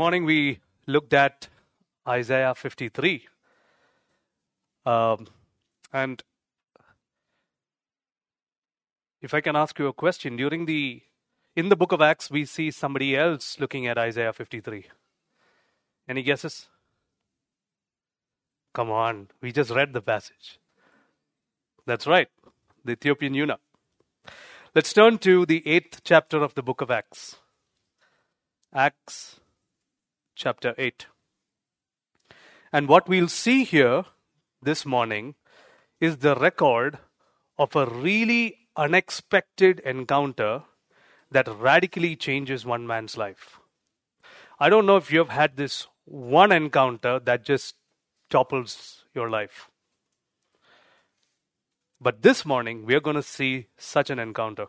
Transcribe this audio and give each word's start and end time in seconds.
morning 0.00 0.24
we 0.24 0.60
looked 0.86 1.12
at 1.12 1.48
Isaiah 2.08 2.54
53. 2.54 3.26
Um, 4.86 5.26
and 5.92 6.22
if 9.20 9.34
I 9.34 9.42
can 9.42 9.56
ask 9.56 9.78
you 9.78 9.88
a 9.88 9.92
question, 9.92 10.36
during 10.36 10.64
the 10.64 11.02
in 11.54 11.68
the 11.68 11.76
book 11.76 11.92
of 11.92 12.00
Acts, 12.00 12.30
we 12.30 12.46
see 12.46 12.70
somebody 12.70 13.14
else 13.14 13.60
looking 13.60 13.86
at 13.86 13.98
Isaiah 13.98 14.32
53. 14.32 14.86
Any 16.08 16.22
guesses? 16.22 16.68
Come 18.72 18.90
on, 18.90 19.28
we 19.42 19.52
just 19.52 19.70
read 19.70 19.92
the 19.92 20.00
passage. 20.00 20.58
That's 21.84 22.06
right, 22.06 22.28
the 22.86 22.92
Ethiopian 22.92 23.34
eunuch. 23.34 23.60
Let's 24.74 24.94
turn 24.94 25.18
to 25.18 25.44
the 25.44 25.62
eighth 25.68 26.00
chapter 26.04 26.42
of 26.42 26.54
the 26.54 26.62
book 26.62 26.80
of 26.80 26.90
Acts. 26.90 27.36
Acts 28.72 29.39
chapter 30.40 30.74
8. 30.78 31.06
And 32.72 32.88
what 32.88 33.08
we'll 33.08 33.28
see 33.28 33.64
here 33.64 34.04
this 34.62 34.86
morning 34.86 35.34
is 36.00 36.18
the 36.18 36.34
record 36.34 36.98
of 37.58 37.76
a 37.76 37.84
really 37.84 38.56
unexpected 38.74 39.80
encounter 39.80 40.62
that 41.30 41.46
radically 41.46 42.16
changes 42.16 42.64
one 42.64 42.86
man's 42.86 43.18
life. 43.18 43.60
I 44.58 44.70
don't 44.70 44.86
know 44.86 44.96
if 44.96 45.12
you've 45.12 45.28
had 45.28 45.56
this 45.56 45.86
one 46.06 46.52
encounter 46.52 47.20
that 47.20 47.44
just 47.44 47.74
topples 48.30 49.04
your 49.14 49.28
life. 49.28 49.68
But 52.00 52.22
this 52.22 52.46
morning, 52.46 52.86
we 52.86 52.94
are 52.94 53.00
going 53.00 53.16
to 53.16 53.22
see 53.22 53.66
such 53.76 54.08
an 54.08 54.18
encounter. 54.18 54.68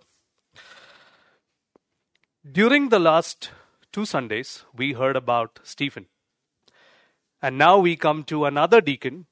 During 2.60 2.90
the 2.90 3.00
last 3.00 3.52
two 3.92 4.06
Sundays, 4.06 4.64
we 4.76 4.94
heard 4.94 5.16
about 5.16 5.60
Stephen. 5.64 6.08
And 7.42 7.58
now 7.58 7.78
we 7.80 7.96
come 7.96 8.24
to 8.26 8.46
another 8.46 8.82
deacon 8.82 9.26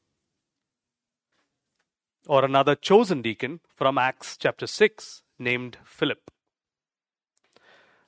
or 2.27 2.43
another 2.43 2.75
chosen 2.75 3.21
deacon 3.21 3.59
from 3.75 3.97
Acts 3.97 4.37
chapter 4.37 4.67
6 4.67 5.23
named 5.37 5.77
Philip. 5.85 6.31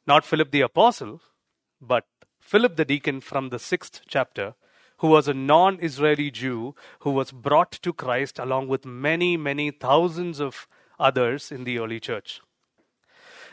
Not 0.06 0.26
Philip 0.26 0.52
the 0.52 0.62
apostle, 0.62 1.22
but 1.80 2.06
Philip 2.40 2.76
the 2.76 2.86
deacon 2.86 3.22
from 3.22 3.50
the 3.50 3.60
sixth 3.60 4.02
chapter, 4.08 4.56
who 4.98 5.08
was 5.08 5.28
a 5.28 5.34
non 5.34 5.80
Israeli 5.82 6.32
Jew 6.32 6.76
who 7.00 7.12
was 7.12 7.32
brought 7.32 7.72
to 7.72 7.94
Christ 7.94 8.40
along 8.40 8.68
with 8.68 8.86
many, 8.86 9.38
many 9.38 9.72
thousands 9.72 10.40
of 10.40 10.68
others 11.00 11.52
in 11.52 11.64
the 11.64 11.80
early 11.80 12.00
church. 12.00 12.42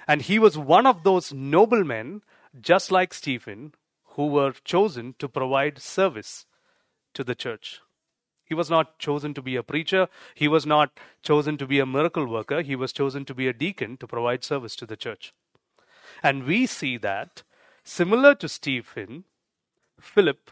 And 0.07 0.23
he 0.23 0.39
was 0.39 0.57
one 0.59 0.87
of 0.87 1.05
those 1.05 1.33
noblemen 1.33 2.23
just 2.61 2.91
like 2.91 3.15
Stephen, 3.15 3.75
who 4.15 4.27
were 4.27 4.53
chosen 4.65 5.15
to 5.19 5.29
provide 5.29 5.79
service 5.79 6.47
to 7.15 7.25
the 7.25 7.35
church. 7.35 7.81
He 8.45 8.55
was 8.55 8.71
not 8.71 8.99
chosen 8.99 9.35
to 9.35 9.43
be 9.43 9.57
a 9.57 9.63
preacher. 9.63 10.09
He 10.35 10.49
was 10.49 10.65
not 10.65 10.99
chosen 11.23 11.59
to 11.59 11.67
be 11.67 11.79
a 11.79 11.87
miracle 11.87 12.27
worker. 12.27 12.63
He 12.63 12.75
was 12.75 12.93
chosen 12.93 13.25
to 13.27 13.35
be 13.35 13.47
a 13.47 13.53
deacon 13.53 13.97
to 13.99 14.07
provide 14.07 14.43
service 14.43 14.75
to 14.77 14.87
the 14.87 14.97
church. 14.97 15.35
And 16.23 16.45
we 16.45 16.67
see 16.67 16.97
that, 16.97 17.43
similar 17.85 18.35
to 18.37 18.49
Stephen, 18.49 19.25
Philip 20.01 20.51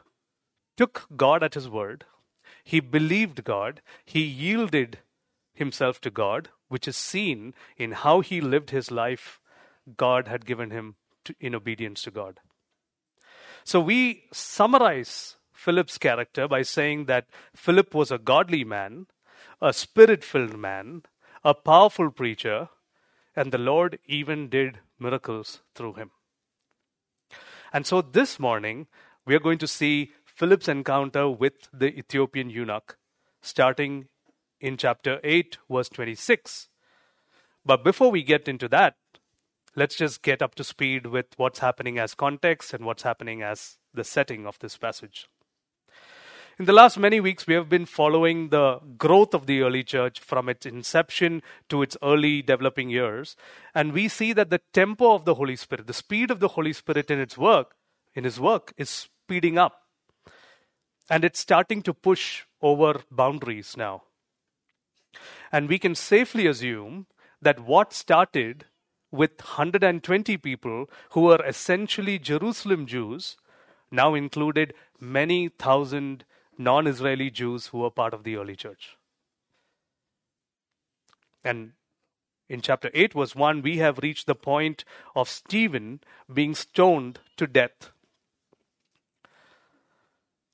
took 0.76 1.06
God 1.16 1.42
at 1.42 1.54
his 1.54 1.69
word. 1.69 2.04
He 2.62 2.81
believed 2.81 3.44
God. 3.44 3.81
He 4.04 4.22
yielded 4.22 4.98
himself 5.54 6.00
to 6.03 6.10
God, 6.10 6.50
which 6.69 6.87
is 6.87 6.97
seen 6.97 7.54
in 7.78 7.92
how 7.92 8.21
he 8.21 8.41
lived 8.41 8.71
his 8.71 8.91
life 8.91 9.41
God 9.97 10.28
had 10.28 10.44
given 10.44 10.71
him 10.71 10.97
to, 11.26 11.34
in 11.41 11.54
obedience 11.54 12.03
to 12.03 12.10
God. 12.10 12.41
So 13.64 13.81
we 13.81 14.25
summarize 14.32 15.37
Philip's 15.53 15.98
character 15.98 16.47
by 16.47 16.62
saying 16.62 17.06
that 17.06 17.26
Philip 17.54 17.94
was 17.94 18.10
a 18.10 18.19
godly 18.19 18.64
man, 18.64 19.06
a 19.60 19.72
spirit 19.72 20.22
filled 20.22 20.56
man, 20.56 21.03
a 21.44 21.54
powerful 21.54 22.10
preacher, 22.10 22.69
and 23.34 23.53
the 23.53 23.59
Lord 23.59 23.98
even 24.06 24.48
did 24.48 24.78
miracles 24.98 25.60
through 25.75 25.94
him. 25.94 26.10
And 27.72 27.86
so 27.86 28.00
this 28.00 28.38
morning, 28.38 28.86
we 29.26 29.34
are 29.34 29.41
going 29.41 29.59
to 29.59 29.66
see 29.66 30.12
Philip's 30.25 30.69
encounter 30.69 31.28
with 31.28 31.69
the 31.72 31.86
Ethiopian 31.86 32.50
eunuch, 32.50 32.97
starting 33.41 34.06
in 34.60 34.76
chapter 34.76 35.20
8, 35.25 35.59
verse 35.70 35.88
26. 35.88 36.69
But 37.65 37.82
before 37.82 38.10
we 38.10 38.22
get 38.22 38.48
into 38.48 38.69
that, 38.69 38.94
let's 39.76 39.94
just 39.94 40.22
get 40.22 40.42
up 40.42 40.54
to 40.56 40.64
speed 40.64 41.06
with 41.06 41.26
what's 41.37 41.60
happening 41.60 41.98
as 41.98 42.14
context 42.14 42.72
and 42.72 42.84
what's 42.84 43.03
happening 43.03 43.42
as 43.42 43.76
the 43.94 44.04
setting 44.04 44.47
of 44.47 44.59
this 44.59 44.76
passage. 44.76 45.28
In 46.59 46.64
the 46.64 46.72
last 46.72 46.98
many 46.98 47.20
weeks, 47.20 47.47
we 47.47 47.53
have 47.53 47.69
been 47.69 47.84
following 47.84 48.48
the 48.48 48.81
growth 48.97 49.34
of 49.34 49.44
the 49.44 49.60
early 49.60 49.84
church 49.84 50.19
from 50.19 50.48
its 50.48 50.65
inception 50.65 51.42
to 51.69 51.82
its 51.82 51.98
early 52.03 52.41
developing 52.41 52.88
years. 52.88 53.36
And 53.75 53.92
we 53.92 54.09
see 54.09 54.32
that 54.32 54.48
the 54.48 54.62
tempo 54.72 55.12
of 55.12 55.26
the 55.26 55.34
Holy 55.34 55.56
Spirit, 55.56 55.86
the 55.86 55.92
speed 55.92 56.31
of 56.31 56.41
the 56.41 56.48
Holy 56.48 56.72
Spirit 56.72 57.10
in 57.10 57.20
its 57.20 57.36
work, 57.36 57.75
in 58.15 58.25
his 58.25 58.41
work, 58.41 58.72
is 58.78 58.88
speeding 58.88 59.59
up. 59.59 59.82
And 61.10 61.26
it's 61.26 61.38
starting 61.38 61.82
to 61.82 61.92
push 61.92 62.44
over 62.62 63.03
boundaries 63.10 63.76
now. 63.76 64.04
And 65.53 65.69
we 65.69 65.78
can 65.78 65.94
safely 65.94 66.47
assume 66.47 67.06
that 67.42 67.60
what 67.60 67.92
started 67.92 68.65
with 69.16 69.41
120 69.41 70.37
people 70.37 70.91
who 71.10 71.22
were 71.22 71.44
essentially 71.44 72.19
Jerusalem 72.19 72.87
Jews, 72.87 73.37
now 73.91 74.15
included 74.15 74.75
many 75.00 75.49
thousand 75.49 76.25
non 76.59 76.87
Israeli 76.87 77.31
Jews 77.31 77.69
who 77.69 77.78
were 77.78 77.91
part 77.91 78.15
of 78.15 78.25
the 78.25 78.37
early 78.37 78.56
church. 78.56 78.97
And 81.44 81.72
in 82.49 82.60
chapter 82.60 82.91
8, 82.94 83.15
verse 83.15 83.34
1, 83.34 83.62
we 83.62 83.78
have 83.78 83.99
reached 83.99 84.27
the 84.27 84.34
point 84.34 84.84
of 85.15 85.28
Stephen 85.28 86.00
being 86.33 86.54
stoned 86.54 87.19
to 87.37 87.47
death 87.47 87.91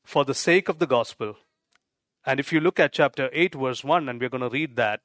for 0.03 0.25
the 0.25 0.35
sake 0.35 0.69
of 0.69 0.79
the 0.79 0.87
gospel. 0.87 1.37
And 2.25 2.41
if 2.41 2.53
you 2.53 2.61
look 2.61 2.79
at 2.79 2.93
chapter 2.93 3.29
8, 3.33 3.55
verse 3.55 3.85
1, 3.85 4.09
and 4.09 4.21
we're 4.21 4.29
going 4.29 4.43
to 4.43 4.49
read 4.49 4.77
that, 4.77 5.01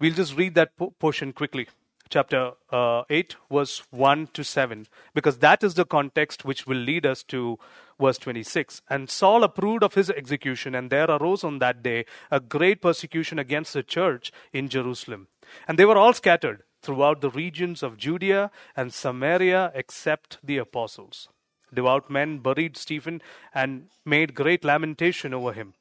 We'll 0.00 0.14
just 0.14 0.36
read 0.36 0.54
that 0.54 0.76
po- 0.76 0.94
portion 0.98 1.32
quickly. 1.34 1.68
Chapter 2.08 2.52
uh, 2.72 3.02
8, 3.08 3.36
verse 3.52 3.82
1 3.90 4.28
to 4.32 4.42
7, 4.42 4.86
because 5.14 5.38
that 5.38 5.62
is 5.62 5.74
the 5.74 5.84
context 5.84 6.44
which 6.44 6.66
will 6.66 6.78
lead 6.78 7.06
us 7.06 7.22
to 7.24 7.58
verse 8.00 8.18
26. 8.18 8.82
And 8.88 9.08
Saul 9.08 9.44
approved 9.44 9.84
of 9.84 9.94
his 9.94 10.10
execution, 10.10 10.74
and 10.74 10.90
there 10.90 11.08
arose 11.08 11.44
on 11.44 11.60
that 11.60 11.82
day 11.82 12.06
a 12.30 12.40
great 12.40 12.82
persecution 12.82 13.38
against 13.38 13.74
the 13.74 13.84
church 13.84 14.32
in 14.52 14.68
Jerusalem. 14.68 15.28
And 15.68 15.78
they 15.78 15.84
were 15.84 15.98
all 15.98 16.12
scattered 16.14 16.64
throughout 16.82 17.20
the 17.20 17.30
regions 17.30 17.82
of 17.82 17.98
Judea 17.98 18.50
and 18.74 18.92
Samaria, 18.92 19.70
except 19.74 20.38
the 20.42 20.56
apostles. 20.56 21.28
Devout 21.72 22.10
men 22.10 22.38
buried 22.38 22.76
Stephen 22.76 23.22
and 23.54 23.88
made 24.04 24.34
great 24.34 24.64
lamentation 24.64 25.32
over 25.32 25.52
him. 25.52 25.74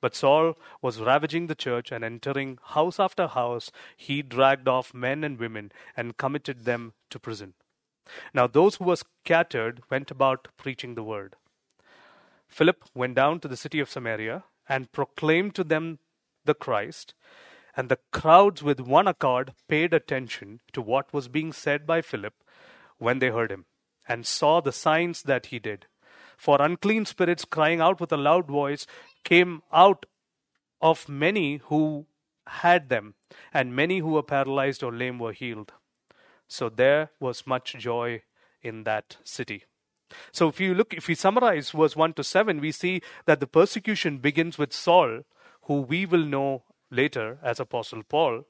But 0.00 0.14
Saul 0.14 0.56
was 0.80 1.00
ravaging 1.00 1.46
the 1.46 1.54
church 1.54 1.90
and 1.90 2.04
entering 2.04 2.58
house 2.62 3.00
after 3.00 3.26
house, 3.26 3.70
he 3.96 4.22
dragged 4.22 4.68
off 4.68 4.94
men 4.94 5.24
and 5.24 5.38
women 5.38 5.72
and 5.96 6.16
committed 6.16 6.64
them 6.64 6.92
to 7.10 7.18
prison. 7.18 7.54
Now 8.32 8.46
those 8.46 8.76
who 8.76 8.84
were 8.84 8.96
scattered 8.96 9.82
went 9.90 10.10
about 10.10 10.48
preaching 10.56 10.94
the 10.94 11.02
word. 11.02 11.36
Philip 12.48 12.84
went 12.94 13.14
down 13.14 13.40
to 13.40 13.48
the 13.48 13.56
city 13.56 13.80
of 13.80 13.90
Samaria 13.90 14.44
and 14.68 14.92
proclaimed 14.92 15.54
to 15.56 15.64
them 15.64 15.98
the 16.44 16.54
Christ, 16.54 17.14
and 17.76 17.88
the 17.88 17.98
crowds 18.12 18.62
with 18.62 18.80
one 18.80 19.06
accord 19.06 19.52
paid 19.68 19.92
attention 19.92 20.60
to 20.72 20.80
what 20.80 21.12
was 21.12 21.28
being 21.28 21.52
said 21.52 21.86
by 21.86 22.00
Philip 22.00 22.34
when 22.98 23.18
they 23.18 23.28
heard 23.28 23.52
him, 23.52 23.66
and 24.08 24.26
saw 24.26 24.60
the 24.60 24.72
signs 24.72 25.22
that 25.22 25.46
he 25.46 25.58
did. 25.58 25.86
For 26.36 26.60
unclean 26.62 27.04
spirits, 27.04 27.44
crying 27.44 27.80
out 27.80 28.00
with 28.00 28.12
a 28.12 28.16
loud 28.16 28.46
voice, 28.46 28.86
came 29.28 29.62
out 29.72 30.06
of 30.80 31.08
many 31.08 31.48
who 31.64 32.06
had 32.46 32.88
them, 32.88 33.14
and 33.52 33.76
many 33.76 33.98
who 33.98 34.12
were 34.16 34.22
paralyzed 34.22 34.82
or 34.82 34.92
lame 34.92 35.18
were 35.18 35.32
healed. 35.32 35.72
So 36.46 36.70
there 36.70 37.10
was 37.20 37.46
much 37.46 37.74
joy 37.78 38.22
in 38.62 38.84
that 38.84 39.18
city. 39.22 39.64
So 40.32 40.48
if 40.48 40.58
you 40.58 40.74
look, 40.74 40.94
if 40.94 41.08
we 41.08 41.14
summarize 41.14 41.70
verse 41.72 41.94
1 41.94 42.14
to 42.14 42.24
7, 42.24 42.60
we 42.60 42.72
see 42.72 43.02
that 43.26 43.40
the 43.40 43.46
persecution 43.46 44.16
begins 44.18 44.56
with 44.56 44.72
Saul, 44.72 45.24
who 45.64 45.82
we 45.82 46.06
will 46.06 46.24
know 46.24 46.62
later 46.90 47.38
as 47.42 47.60
Apostle 47.60 48.02
Paul, 48.02 48.44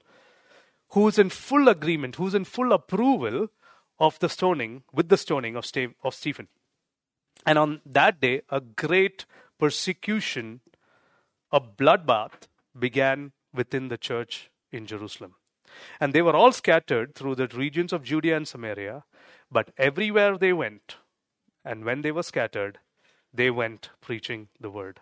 who 0.91 1.09
is 1.09 1.19
in 1.19 1.31
full 1.31 1.69
agreement, 1.69 2.17
who's 2.17 2.35
in 2.35 2.45
full 2.45 2.73
approval 2.73 3.49
of 3.99 4.19
the 4.21 4.29
stoning, 4.29 4.85
with 4.93 5.09
the 5.09 5.17
stoning 5.17 5.57
of 5.57 5.67
Stephen. 5.67 6.49
And 7.45 7.59
on 7.59 7.81
that 7.85 8.21
day, 8.21 8.43
a 8.49 8.61
great 8.61 9.27
persecution, 9.59 10.61
a 11.53 11.61
bloodbath, 11.61 12.49
began 12.79 13.33
within 13.53 13.89
the 13.89 13.99
church 13.99 14.51
in 14.71 14.87
Jerusalem. 14.87 15.35
And 16.01 16.13
they 16.13 16.23
were 16.23 16.37
all 16.37 16.53
scattered 16.53 17.15
through 17.15 17.35
the 17.37 17.49
regions 17.49 17.93
of 17.93 18.05
Judea 18.05 18.37
and 18.37 18.49
Samaria, 18.49 19.05
but 19.51 19.71
everywhere 19.79 20.37
they 20.39 20.53
went, 20.53 20.97
and 21.65 21.85
when 21.85 22.03
they 22.03 22.13
were 22.13 22.23
scattered, 22.23 22.79
they 23.33 23.51
went 23.51 23.91
preaching 24.01 24.49
the 24.61 24.71
word. 24.71 25.01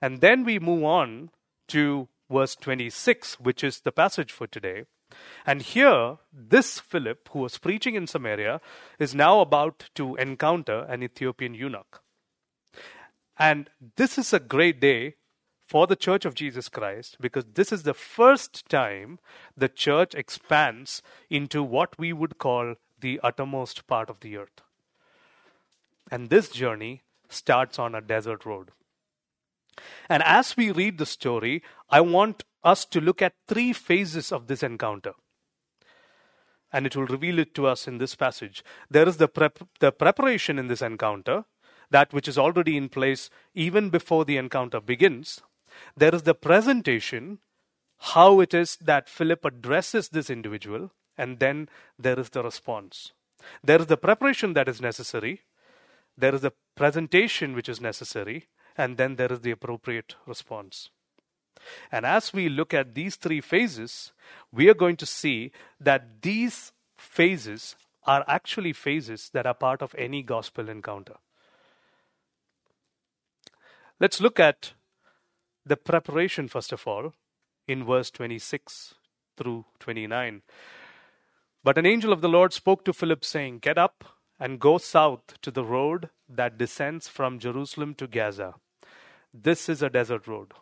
And 0.00 0.20
then 0.20 0.44
we 0.44 0.58
move 0.58 0.84
on 0.84 1.30
to 1.68 2.08
verse 2.30 2.56
26, 2.56 3.40
which 3.40 3.62
is 3.62 3.80
the 3.80 3.92
passage 3.92 4.32
for 4.32 4.46
today. 4.46 4.84
And 5.44 5.62
here, 5.62 6.18
this 6.32 6.78
Philip, 6.78 7.28
who 7.32 7.40
was 7.40 7.58
preaching 7.58 7.94
in 7.94 8.06
Samaria, 8.06 8.60
is 8.98 9.14
now 9.14 9.40
about 9.40 9.90
to 9.96 10.14
encounter 10.16 10.86
an 10.88 11.02
Ethiopian 11.02 11.54
eunuch. 11.54 12.02
And 13.40 13.70
this 13.96 14.18
is 14.18 14.34
a 14.34 14.38
great 14.38 14.80
day 14.80 15.14
for 15.64 15.86
the 15.86 15.96
Church 15.96 16.26
of 16.26 16.34
Jesus 16.34 16.68
Christ 16.68 17.16
because 17.20 17.46
this 17.54 17.72
is 17.72 17.84
the 17.84 17.94
first 17.94 18.68
time 18.68 19.18
the 19.56 19.68
church 19.68 20.14
expands 20.14 21.00
into 21.30 21.62
what 21.62 21.98
we 21.98 22.12
would 22.12 22.36
call 22.36 22.74
the 23.00 23.18
uttermost 23.22 23.86
part 23.86 24.10
of 24.10 24.20
the 24.20 24.36
earth. 24.36 24.60
And 26.10 26.28
this 26.28 26.50
journey 26.50 27.00
starts 27.30 27.78
on 27.78 27.94
a 27.94 28.02
desert 28.02 28.44
road. 28.44 28.72
And 30.10 30.22
as 30.24 30.54
we 30.54 30.70
read 30.70 30.98
the 30.98 31.06
story, 31.06 31.62
I 31.88 32.02
want 32.02 32.44
us 32.62 32.84
to 32.86 33.00
look 33.00 33.22
at 33.22 33.32
three 33.48 33.72
phases 33.72 34.32
of 34.32 34.48
this 34.48 34.62
encounter. 34.62 35.14
And 36.70 36.84
it 36.84 36.94
will 36.94 37.06
reveal 37.06 37.38
it 37.38 37.54
to 37.54 37.66
us 37.66 37.88
in 37.88 37.96
this 37.96 38.14
passage. 38.14 38.62
There 38.90 39.08
is 39.08 39.16
the, 39.16 39.28
prep, 39.28 39.60
the 39.78 39.92
preparation 39.92 40.58
in 40.58 40.66
this 40.66 40.82
encounter, 40.82 41.46
that 41.90 42.12
which 42.12 42.28
is 42.28 42.38
already 42.38 42.76
in 42.76 42.88
place 42.88 43.30
even 43.54 43.90
before 43.90 44.24
the 44.24 44.36
encounter 44.36 44.80
begins. 44.80 45.40
There 45.96 46.14
is 46.14 46.22
the 46.22 46.34
presentation, 46.34 47.38
how 47.98 48.40
it 48.40 48.54
is 48.54 48.76
that 48.76 49.08
Philip 49.08 49.44
addresses 49.44 50.08
this 50.08 50.30
individual, 50.30 50.90
and 51.18 51.38
then 51.38 51.68
there 51.98 52.18
is 52.18 52.30
the 52.30 52.42
response. 52.42 53.12
There 53.62 53.80
is 53.80 53.86
the 53.86 53.96
preparation 53.96 54.54
that 54.54 54.68
is 54.68 54.80
necessary, 54.80 55.42
there 56.16 56.34
is 56.34 56.42
the 56.42 56.52
presentation 56.76 57.54
which 57.54 57.68
is 57.68 57.80
necessary, 57.80 58.46
and 58.76 58.96
then 58.96 59.16
there 59.16 59.32
is 59.32 59.40
the 59.40 59.50
appropriate 59.50 60.14
response. 60.26 60.90
And 61.92 62.06
as 62.06 62.32
we 62.32 62.48
look 62.48 62.72
at 62.72 62.94
these 62.94 63.16
three 63.16 63.40
phases, 63.40 64.12
we 64.52 64.68
are 64.68 64.74
going 64.74 64.96
to 64.96 65.06
see 65.06 65.52
that 65.78 66.22
these 66.22 66.72
phases 66.96 67.76
are 68.04 68.24
actually 68.26 68.72
phases 68.72 69.30
that 69.32 69.46
are 69.46 69.54
part 69.54 69.82
of 69.82 69.94
any 69.96 70.22
gospel 70.22 70.68
encounter. 70.68 71.16
Let's 74.02 74.18
look 74.18 74.40
at 74.40 74.72
the 75.66 75.76
preparation, 75.76 76.48
first 76.48 76.72
of 76.72 76.86
all, 76.86 77.12
in 77.68 77.84
verse 77.84 78.10
26 78.10 78.94
through 79.36 79.66
29. 79.78 80.40
But 81.62 81.76
an 81.76 81.84
angel 81.84 82.10
of 82.10 82.22
the 82.22 82.28
Lord 82.28 82.54
spoke 82.54 82.82
to 82.86 82.94
Philip, 82.94 83.26
saying, 83.26 83.58
Get 83.58 83.76
up 83.76 84.04
and 84.38 84.58
go 84.58 84.78
south 84.78 85.38
to 85.42 85.50
the 85.50 85.66
road 85.66 86.08
that 86.26 86.56
descends 86.56 87.08
from 87.08 87.38
Jerusalem 87.38 87.94
to 87.96 88.06
Gaza. 88.06 88.54
This 89.34 89.68
is 89.68 89.82
a 89.82 89.90
desert 89.90 90.26
road. 90.26 90.52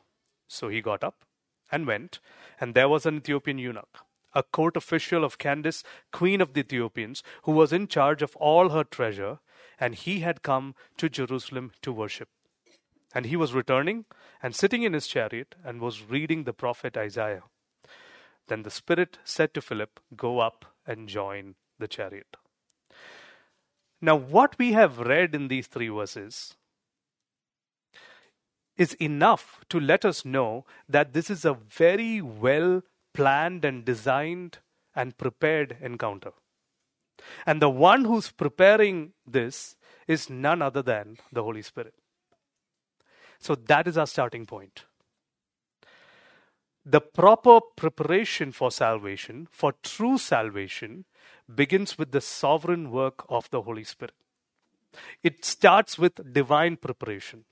So 0.48 0.68
he 0.68 0.80
got 0.80 1.04
up 1.04 1.24
and 1.70 1.86
went, 1.86 2.18
and 2.60 2.74
there 2.74 2.88
was 2.88 3.06
an 3.06 3.18
Ethiopian 3.18 3.58
eunuch, 3.58 3.98
a 4.34 4.42
court 4.42 4.76
official 4.76 5.22
of 5.22 5.38
Candace, 5.38 5.84
queen 6.12 6.40
of 6.40 6.54
the 6.54 6.60
Ethiopians, 6.62 7.22
who 7.44 7.52
was 7.52 7.72
in 7.72 7.86
charge 7.86 8.20
of 8.20 8.34
all 8.34 8.70
her 8.70 8.82
treasure, 8.82 9.38
and 9.78 9.94
he 9.94 10.20
had 10.20 10.42
come 10.42 10.74
to 10.96 11.08
Jerusalem 11.08 11.70
to 11.82 11.92
worship. 11.92 12.28
And 13.14 13.26
he 13.26 13.36
was 13.36 13.54
returning 13.54 14.04
and 14.42 14.54
sitting 14.54 14.82
in 14.82 14.92
his 14.92 15.06
chariot 15.06 15.54
and 15.64 15.80
was 15.80 16.02
reading 16.02 16.44
the 16.44 16.52
prophet 16.52 16.96
Isaiah. 16.96 17.44
Then 18.48 18.62
the 18.62 18.70
Spirit 18.70 19.18
said 19.24 19.54
to 19.54 19.60
Philip, 19.60 20.00
Go 20.16 20.40
up 20.40 20.64
and 20.86 21.08
join 21.08 21.54
the 21.78 21.88
chariot. 21.88 22.36
Now, 24.00 24.16
what 24.16 24.56
we 24.58 24.72
have 24.72 24.98
read 24.98 25.34
in 25.34 25.48
these 25.48 25.66
three 25.66 25.88
verses 25.88 26.54
is 28.76 28.94
enough 28.94 29.64
to 29.68 29.80
let 29.80 30.04
us 30.04 30.24
know 30.24 30.64
that 30.88 31.12
this 31.12 31.28
is 31.28 31.44
a 31.44 31.54
very 31.54 32.22
well 32.22 32.82
planned 33.12 33.64
and 33.64 33.84
designed 33.84 34.58
and 34.94 35.18
prepared 35.18 35.76
encounter. 35.80 36.30
And 37.44 37.60
the 37.60 37.68
one 37.68 38.04
who's 38.04 38.30
preparing 38.30 39.12
this 39.26 39.76
is 40.06 40.30
none 40.30 40.62
other 40.62 40.82
than 40.82 41.18
the 41.32 41.42
Holy 41.42 41.62
Spirit. 41.62 41.94
So 43.40 43.54
that 43.54 43.86
is 43.86 43.96
our 43.96 44.06
starting 44.06 44.46
point. 44.46 44.84
The 46.84 47.00
proper 47.00 47.60
preparation 47.76 48.50
for 48.50 48.70
salvation, 48.70 49.46
for 49.50 49.74
true 49.82 50.16
salvation, 50.16 51.04
begins 51.54 51.98
with 51.98 52.12
the 52.12 52.20
sovereign 52.20 52.90
work 52.90 53.24
of 53.28 53.50
the 53.50 53.62
Holy 53.62 53.84
Spirit. 53.84 54.14
It 55.22 55.44
starts 55.44 55.98
with 55.98 56.32
divine 56.32 56.76
preparation. 56.76 57.44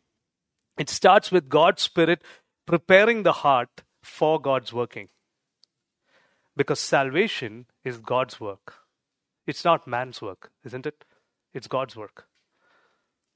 It 0.78 0.88
starts 0.88 1.30
with 1.30 1.48
God's 1.48 1.82
Spirit 1.82 2.22
preparing 2.66 3.22
the 3.22 3.32
heart 3.32 3.82
for 4.02 4.40
God's 4.40 4.72
working. 4.72 5.08
Because 6.56 6.80
salvation 6.80 7.66
is 7.84 7.98
God's 7.98 8.40
work. 8.40 8.74
It's 9.46 9.64
not 9.64 9.86
man's 9.86 10.22
work, 10.22 10.50
isn't 10.64 10.86
it? 10.86 11.04
It's 11.52 11.68
God's 11.68 11.94
work. 11.94 12.26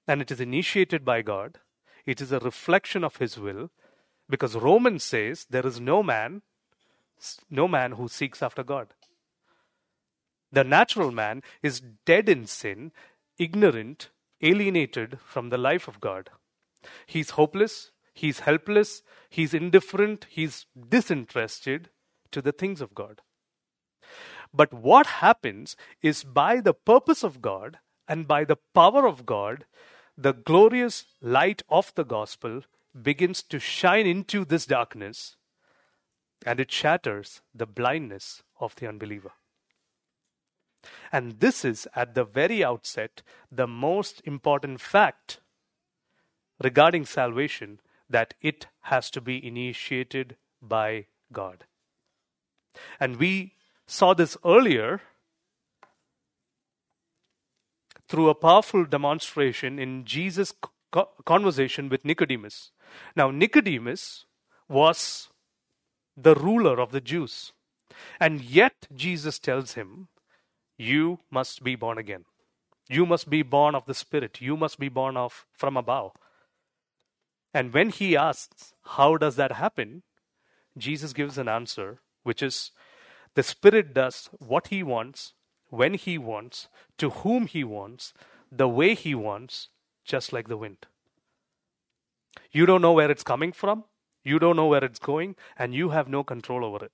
And 0.09 0.23
it 0.23 0.31
is 0.31 0.41
initiated 0.41 1.05
by 1.05 1.23
God 1.23 1.59
it 2.07 2.21
is 2.21 2.33
a 2.33 2.39
reflection 2.39 3.05
of 3.05 3.17
his 3.17 3.39
will 3.39 3.71
because 4.29 4.55
Romans 4.55 5.05
says 5.05 5.47
there 5.51 5.67
is 5.67 5.81
no 5.81 6.03
man 6.03 6.43
no 7.51 7.69
man 7.69 7.93
who 7.93 8.09
seeks 8.09 8.43
after 8.43 8.63
God. 8.63 8.89
The 10.53 10.65
natural 10.65 11.11
man 11.11 11.43
is 11.63 11.83
dead 12.05 12.29
in 12.29 12.47
sin, 12.47 12.93
ignorant, 13.39 14.11
alienated 14.43 15.19
from 15.25 15.51
the 15.51 15.59
life 15.59 15.87
of 15.87 16.01
God. 16.01 16.31
He's 17.07 17.31
hopeless, 17.31 17.91
he's 18.13 18.41
helpless, 18.41 19.03
he's 19.29 19.55
indifferent, 19.55 20.27
he's 20.29 20.67
disinterested 20.89 21.91
to 22.33 22.43
the 22.43 22.53
things 22.53 22.81
of 22.81 22.95
God. 22.95 23.21
But 24.53 24.73
what 24.73 25.07
happens 25.07 25.77
is 26.03 26.25
by 26.25 26.61
the 26.61 26.75
purpose 26.75 27.23
of 27.23 27.41
God 27.41 27.79
and 28.09 28.27
by 28.27 28.45
the 28.45 28.59
power 28.75 29.07
of 29.07 29.25
God, 29.25 29.67
the 30.17 30.33
glorious 30.33 31.07
light 31.21 31.63
of 31.69 31.95
the 31.95 32.05
gospel 32.05 32.63
begins 33.01 33.43
to 33.45 33.59
shine 33.59 34.07
into 34.07 34.45
this 34.45 34.67
darkness 34.67 35.37
and 36.45 36.59
it 36.59 36.73
shatters 36.73 37.41
the 37.55 37.67
blindness 37.67 38.43
of 38.59 38.75
the 38.77 38.89
unbeliever. 38.89 39.33
And 41.13 41.41
this 41.41 41.65
is 41.65 41.87
at 41.95 42.15
the 42.15 42.25
very 42.25 42.65
outset 42.65 43.23
the 43.53 43.67
most 43.67 44.23
important 44.25 44.81
fact 44.81 45.41
regarding 46.63 47.05
salvation 47.05 47.81
that 48.09 48.35
it 48.41 48.67
has 48.83 49.11
to 49.11 49.21
be 49.21 49.45
initiated 49.45 50.37
by 50.63 51.07
God. 51.33 51.65
And 52.99 53.17
we 53.17 53.55
saw 53.87 54.15
this 54.15 54.37
earlier 54.45 55.01
through 58.11 58.29
a 58.29 58.35
powerful 58.35 58.85
demonstration 58.85 59.79
in 59.79 60.05
Jesus' 60.05 60.53
conversation 61.25 61.89
with 61.89 62.05
Nicodemus. 62.05 62.73
Now, 63.15 63.31
Nicodemus 63.31 64.27
was 64.69 65.29
the 66.17 66.35
ruler 66.35 66.81
of 66.81 66.91
the 66.91 67.01
Jews. 67.01 67.53
And 68.19 68.41
yet, 68.41 68.89
Jesus 68.95 69.39
tells 69.39 69.75
him, 69.75 70.09
You 70.77 71.21
must 71.31 71.63
be 71.63 71.77
born 71.77 71.99
again. 71.99 72.25
You 72.89 73.07
must 73.07 73.31
be 73.31 73.43
born 73.43 73.77
of 73.77 73.87
the 73.87 73.95
Spirit. 73.95 74.41
You 74.41 74.57
must 74.57 74.81
be 74.81 74.89
born 74.89 75.17
of 75.17 75.47
from 75.53 75.77
above. 75.77 76.11
And 77.55 77.73
when 77.73 77.91
he 77.91 78.17
asks, 78.17 78.75
How 78.83 79.17
does 79.19 79.37
that 79.37 79.53
happen? 79.53 80.03
Jesus 80.77 81.13
gives 81.13 81.39
an 81.39 81.49
answer, 81.49 82.01
which 82.25 82.43
is 82.43 82.73
the 83.37 83.45
Spirit 83.45 83.95
does 83.95 84.29
what 84.39 84.69
he 84.69 84.83
wants 84.83 85.35
when 85.71 85.95
he 85.95 86.19
wants, 86.19 86.69
to 86.99 87.11
whom 87.11 87.47
he 87.47 87.65
wants, 87.65 88.13
the 88.53 88.69
way 88.69 88.95
he 88.95 89.15
wants, 89.15 89.69
just 90.05 90.33
like 90.33 90.49
the 90.49 90.57
wind. 90.57 90.87
You 92.53 92.67
don't 92.67 92.83
know 92.83 92.93
where 92.93 93.11
it's 93.11 93.23
coming 93.23 93.53
from, 93.53 93.85
you 94.23 94.39
don't 94.39 94.57
know 94.57 94.67
where 94.67 94.85
it's 94.85 94.99
going, 94.99 95.37
and 95.57 95.75
you 95.75 95.91
have 95.91 96.09
no 96.09 96.23
control 96.23 96.65
over 96.65 96.85
it. 96.85 96.93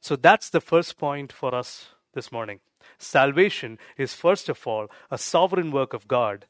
So 0.00 0.14
that's 0.16 0.50
the 0.50 0.60
first 0.60 0.98
point 0.98 1.32
for 1.32 1.54
us 1.54 1.88
this 2.14 2.30
morning. 2.30 2.60
Salvation 2.98 3.78
is, 3.96 4.14
first 4.14 4.48
of 4.48 4.66
all, 4.66 4.88
a 5.10 5.18
sovereign 5.18 5.70
work 5.70 5.92
of 5.92 6.06
God. 6.06 6.46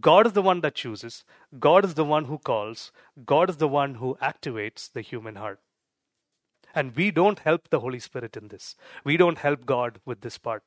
God 0.00 0.26
is 0.26 0.32
the 0.34 0.42
one 0.42 0.60
that 0.60 0.74
chooses, 0.74 1.24
God 1.58 1.84
is 1.84 1.94
the 1.94 2.04
one 2.04 2.26
who 2.26 2.38
calls, 2.38 2.92
God 3.24 3.48
is 3.48 3.56
the 3.56 3.68
one 3.68 3.94
who 3.94 4.18
activates 4.20 4.92
the 4.92 5.00
human 5.00 5.36
heart. 5.36 5.60
And 6.78 6.94
we 6.94 7.10
don't 7.10 7.40
help 7.40 7.70
the 7.70 7.80
Holy 7.80 7.98
Spirit 7.98 8.36
in 8.36 8.48
this. 8.48 8.76
We 9.02 9.16
don't 9.16 9.38
help 9.38 9.66
God 9.66 9.98
with 10.06 10.20
this 10.20 10.38
part. 10.38 10.62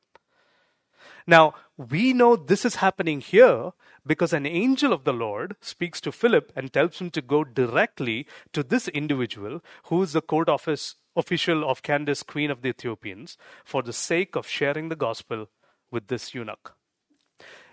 Now, 1.25 1.53
we 1.77 2.12
know 2.12 2.36
this 2.36 2.65
is 2.65 2.75
happening 2.75 3.22
here 3.22 3.72
because 4.06 4.34
an 4.34 4.46
angel 4.46 4.91
of 4.91 5.06
the 5.06 5.13
Lord 5.13 5.56
speaks 5.62 6.01
to 6.01 6.12
Philip 6.12 6.51
and 6.53 6.74
tells 6.74 7.00
him 7.00 7.12
to 7.12 7.22
go 7.22 7.46
directly 7.46 8.27
to 8.51 8.62
this 8.62 8.89
individual 8.89 9.63
who 9.86 10.03
is 10.03 10.12
the 10.12 10.22
court 10.22 10.50
office 10.50 10.96
official 11.15 11.63
of 11.63 11.82
Candace, 11.82 12.24
queen 12.24 12.51
of 12.51 12.62
the 12.62 12.70
Ethiopians, 12.70 13.38
for 13.63 13.82
the 13.82 13.94
sake 13.94 14.36
of 14.36 14.50
sharing 14.50 14.89
the 14.89 14.98
gospel 14.98 15.48
with 15.91 16.08
this 16.08 16.36
eunuch. 16.36 16.75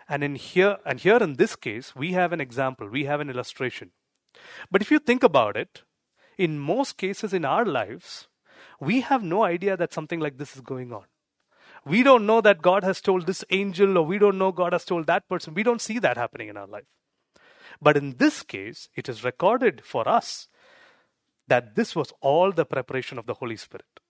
And 0.08 0.22
in 0.22 0.36
here 0.36 0.76
and 0.86 1.00
here 1.00 1.16
in 1.16 1.34
this 1.34 1.56
case, 1.56 1.96
we 1.96 2.12
have 2.12 2.32
an 2.32 2.40
example, 2.40 2.88
we 2.88 3.04
have 3.06 3.18
an 3.18 3.30
illustration. 3.30 3.90
But 4.70 4.80
if 4.80 4.92
you 4.92 5.00
think 5.00 5.24
about 5.24 5.56
it, 5.56 5.82
in 6.38 6.58
most 6.58 6.96
cases 6.96 7.34
in 7.34 7.44
our 7.44 7.66
lives, 7.66 8.28
we 8.80 9.00
have 9.02 9.22
no 9.22 9.42
idea 9.42 9.76
that 9.76 9.92
something 9.92 10.20
like 10.20 10.38
this 10.38 10.54
is 10.54 10.62
going 10.62 10.92
on. 10.92 11.04
We 11.84 12.02
don't 12.02 12.26
know 12.26 12.40
that 12.40 12.62
God 12.62 12.84
has 12.84 13.00
told 13.00 13.26
this 13.26 13.44
angel, 13.50 13.98
or 13.98 14.06
we 14.06 14.18
don't 14.18 14.38
know 14.38 14.52
God 14.52 14.72
has 14.72 14.84
told 14.84 15.06
that 15.06 15.28
person. 15.28 15.54
We 15.54 15.62
don't 15.62 15.80
see 15.80 15.98
that 15.98 16.16
happening 16.16 16.48
in 16.48 16.56
our 16.56 16.66
life. 16.66 16.84
But 17.80 17.96
in 17.96 18.16
this 18.16 18.42
case, 18.42 18.88
it 18.94 19.08
is 19.08 19.24
recorded 19.24 19.82
for 19.84 20.08
us 20.08 20.48
that 21.46 21.74
this 21.74 21.96
was 21.96 22.12
all 22.20 22.52
the 22.52 22.64
preparation 22.64 23.18
of 23.18 23.26
the 23.26 23.34
Holy 23.34 23.56
Spirit. 23.56 24.00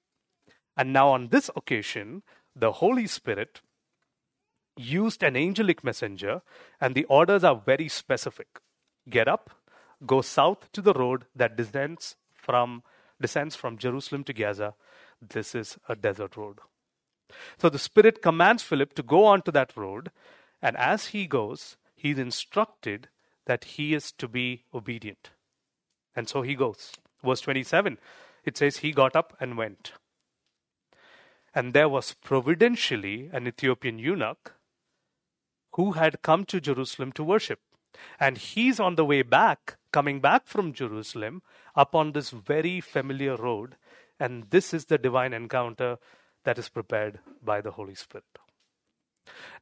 And 0.77 0.93
now, 0.93 1.09
on 1.11 1.29
this 1.29 1.51
occasion, 1.57 2.23
the 2.55 2.73
Holy 2.73 3.07
Spirit 3.07 3.61
used 4.77 5.23
an 5.23 5.37
angelic 5.37 5.83
messenger, 5.85 6.43
and 6.81 6.95
the 6.95 7.05
orders 7.05 7.45
are 7.45 7.61
very 7.65 7.89
specific. 7.89 8.61
Get 9.09 9.29
up, 9.29 9.51
go 10.07 10.21
south 10.21 10.71
to 10.73 10.83
the 10.83 10.93
road 10.93 11.26
that 11.35 11.57
descends 11.57 12.17
from 12.33 12.83
descends 13.21 13.57
from 13.57 13.78
Jerusalem 13.78 14.25
to 14.25 14.33
Gaza. 14.33 14.75
This 15.21 15.55
is 15.55 15.76
a 15.88 15.97
desert 15.97 16.37
road. 16.37 16.59
So 17.59 17.69
the 17.69 17.78
Spirit 17.78 18.23
commands 18.23 18.62
Philip 18.62 18.95
to 18.95 19.02
go 19.02 19.25
onto 19.25 19.50
that 19.52 19.76
road, 19.76 20.11
and 20.62 20.76
as 20.76 21.07
he 21.07 21.26
goes, 21.26 21.76
he's 21.95 22.19
instructed 22.19 23.09
that 23.47 23.64
he 23.64 23.95
is 23.95 24.12
to 24.12 24.28
be 24.28 24.64
obedient. 24.73 25.31
And 26.14 26.28
so 26.28 26.43
he 26.43 26.55
goes. 26.55 26.93
Verse 27.25 27.40
27, 27.40 27.99
it 28.45 28.57
says, 28.57 28.78
He 28.78 28.93
got 28.93 29.17
up 29.17 29.37
and 29.40 29.59
went. 29.59 29.93
And 31.55 31.73
there 31.73 31.88
was 31.88 32.14
providentially 32.14 33.31
an 33.33 33.47
Ethiopian 33.47 33.99
eunuch 33.99 34.55
who 35.73 35.93
had 35.93 36.23
come 36.23 36.45
to 36.45 36.61
Jerusalem 36.61 37.12
to 37.12 37.25
worship. 37.25 37.61
And 38.21 38.38
he's 38.38 38.78
on 38.78 38.95
the 38.95 39.04
way 39.04 39.23
back, 39.23 39.76
coming 39.92 40.21
back 40.21 40.47
from 40.47 40.73
Jerusalem, 40.73 41.42
up 41.75 41.95
on 41.95 42.12
this 42.12 42.30
very 42.30 42.80
familiar 42.80 43.37
road. 43.37 43.76
And 44.21 44.50
this 44.50 44.75
is 44.75 44.87
the 44.87 44.99
divine 44.99 45.33
encounter 45.33 45.99
that 46.45 46.59
is 46.59 46.68
prepared 46.68 47.21
by 47.42 47.61
the 47.61 47.73
Holy 47.73 47.95
Spirit. 47.95 48.25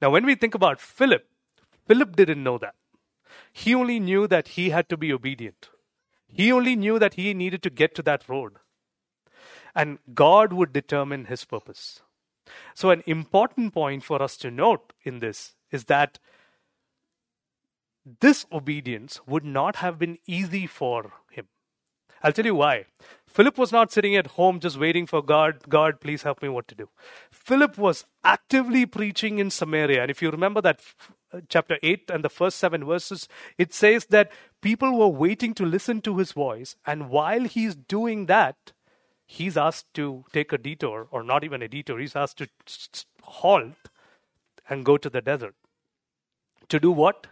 Now, 0.01 0.11
when 0.11 0.25
we 0.25 0.35
think 0.35 0.55
about 0.55 0.81
Philip, 0.81 1.27
Philip 1.87 2.17
didn't 2.17 2.43
know 2.43 2.59
that. 2.59 2.75
He 3.53 3.75
only 3.75 4.01
knew 4.01 4.27
that 4.27 4.49
he 4.49 4.71
had 4.71 4.89
to 4.89 4.97
be 4.97 5.13
obedient. 5.13 5.69
He 6.29 6.53
only 6.53 6.77
knew 6.77 6.99
that 6.99 7.15
he 7.15 7.33
needed 7.35 7.63
to 7.63 7.71
get 7.71 7.95
to 7.95 8.03
that 8.03 8.29
road. 8.29 8.57
And 9.75 9.99
God 10.15 10.53
would 10.53 10.73
determine 10.73 11.27
his 11.27 11.45
purpose. 11.45 12.01
So, 12.75 12.91
an 12.91 13.03
important 13.07 13.75
point 13.75 14.05
for 14.05 14.23
us 14.23 14.37
to 14.39 14.51
note 14.51 14.93
in 15.03 15.19
this 15.19 15.55
is 15.71 15.85
that 15.87 16.19
this 18.21 18.47
obedience 18.53 19.21
would 19.27 19.45
not 19.45 19.77
have 19.77 19.99
been 19.99 20.19
easy 20.27 20.67
for 20.67 21.13
him. 21.31 21.49
I'll 22.23 22.33
tell 22.33 22.47
you 22.47 22.55
why. 22.55 22.87
Philip 23.27 23.59
was 23.59 23.73
not 23.73 23.93
sitting 23.93 24.17
at 24.17 24.29
home 24.29 24.61
just 24.61 24.79
waiting 24.79 25.07
for 25.07 25.23
God, 25.23 25.69
God, 25.69 26.01
please 26.01 26.23
help 26.23 26.41
me 26.41 26.49
what 26.49 26.67
to 26.69 26.75
do. 26.75 26.89
Philip 27.31 27.77
was 27.77 28.07
actively 28.25 28.87
preaching 28.87 29.39
in 29.39 29.51
Samaria. 29.51 30.03
And 30.03 30.11
if 30.11 30.23
you 30.23 30.31
remember 30.31 30.63
that 30.63 30.81
uh, 31.33 31.41
chapter 31.49 31.79
8 31.83 32.11
and 32.11 32.25
the 32.25 32.31
first 32.31 32.59
seven 32.59 32.85
verses, 32.85 33.29
it 33.59 33.75
says 33.75 34.07
that 34.07 34.33
people 34.63 34.99
were 34.99 35.09
waiting 35.09 35.53
to 35.55 35.67
listen 35.67 36.01
to 36.03 36.17
his 36.17 36.33
voice. 36.33 36.77
And 36.87 37.11
while 37.11 37.45
he's 37.45 37.75
doing 37.75 38.27
that, 38.27 38.73
he's 39.27 39.57
asked 39.57 39.93
to 39.95 40.25
take 40.33 40.53
a 40.53 40.59
detour, 40.59 41.09
or 41.11 41.23
not 41.23 41.45
even 41.45 41.61
a 41.61 41.69
detour, 41.69 41.99
he's 41.99 42.17
asked 42.17 42.39
to 42.39 42.49
halt 43.23 43.91
and 44.69 44.85
go 44.85 44.97
to 44.97 45.11
the 45.11 45.21
desert. 45.21 45.55
To 46.69 46.81
do 46.81 46.91
what? 46.91 47.27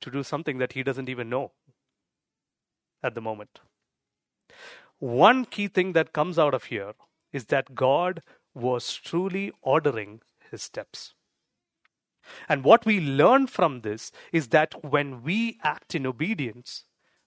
To 0.00 0.10
do 0.10 0.22
something 0.22 0.58
that 0.58 0.72
he 0.72 0.82
doesn't 0.82 1.08
even 1.08 1.28
know 1.28 1.52
at 3.02 3.14
the 3.14 3.20
moment. 3.20 3.60
One 4.98 5.44
key 5.44 5.68
thing 5.68 5.92
that 5.92 6.12
comes 6.12 6.38
out 6.38 6.54
of 6.54 6.64
here 6.64 6.92
is 7.32 7.46
that 7.46 7.74
God 7.74 8.22
was 8.54 8.94
truly 8.94 9.52
ordering 9.62 10.20
his 10.50 10.62
steps. 10.62 11.14
And 12.48 12.64
what 12.64 12.84
we 12.84 13.00
learn 13.00 13.46
from 13.46 13.80
this 13.82 14.12
is 14.32 14.48
that 14.48 14.84
when 14.84 15.22
we 15.22 15.58
act 15.62 15.94
in 15.94 16.06
obedience, 16.06 16.84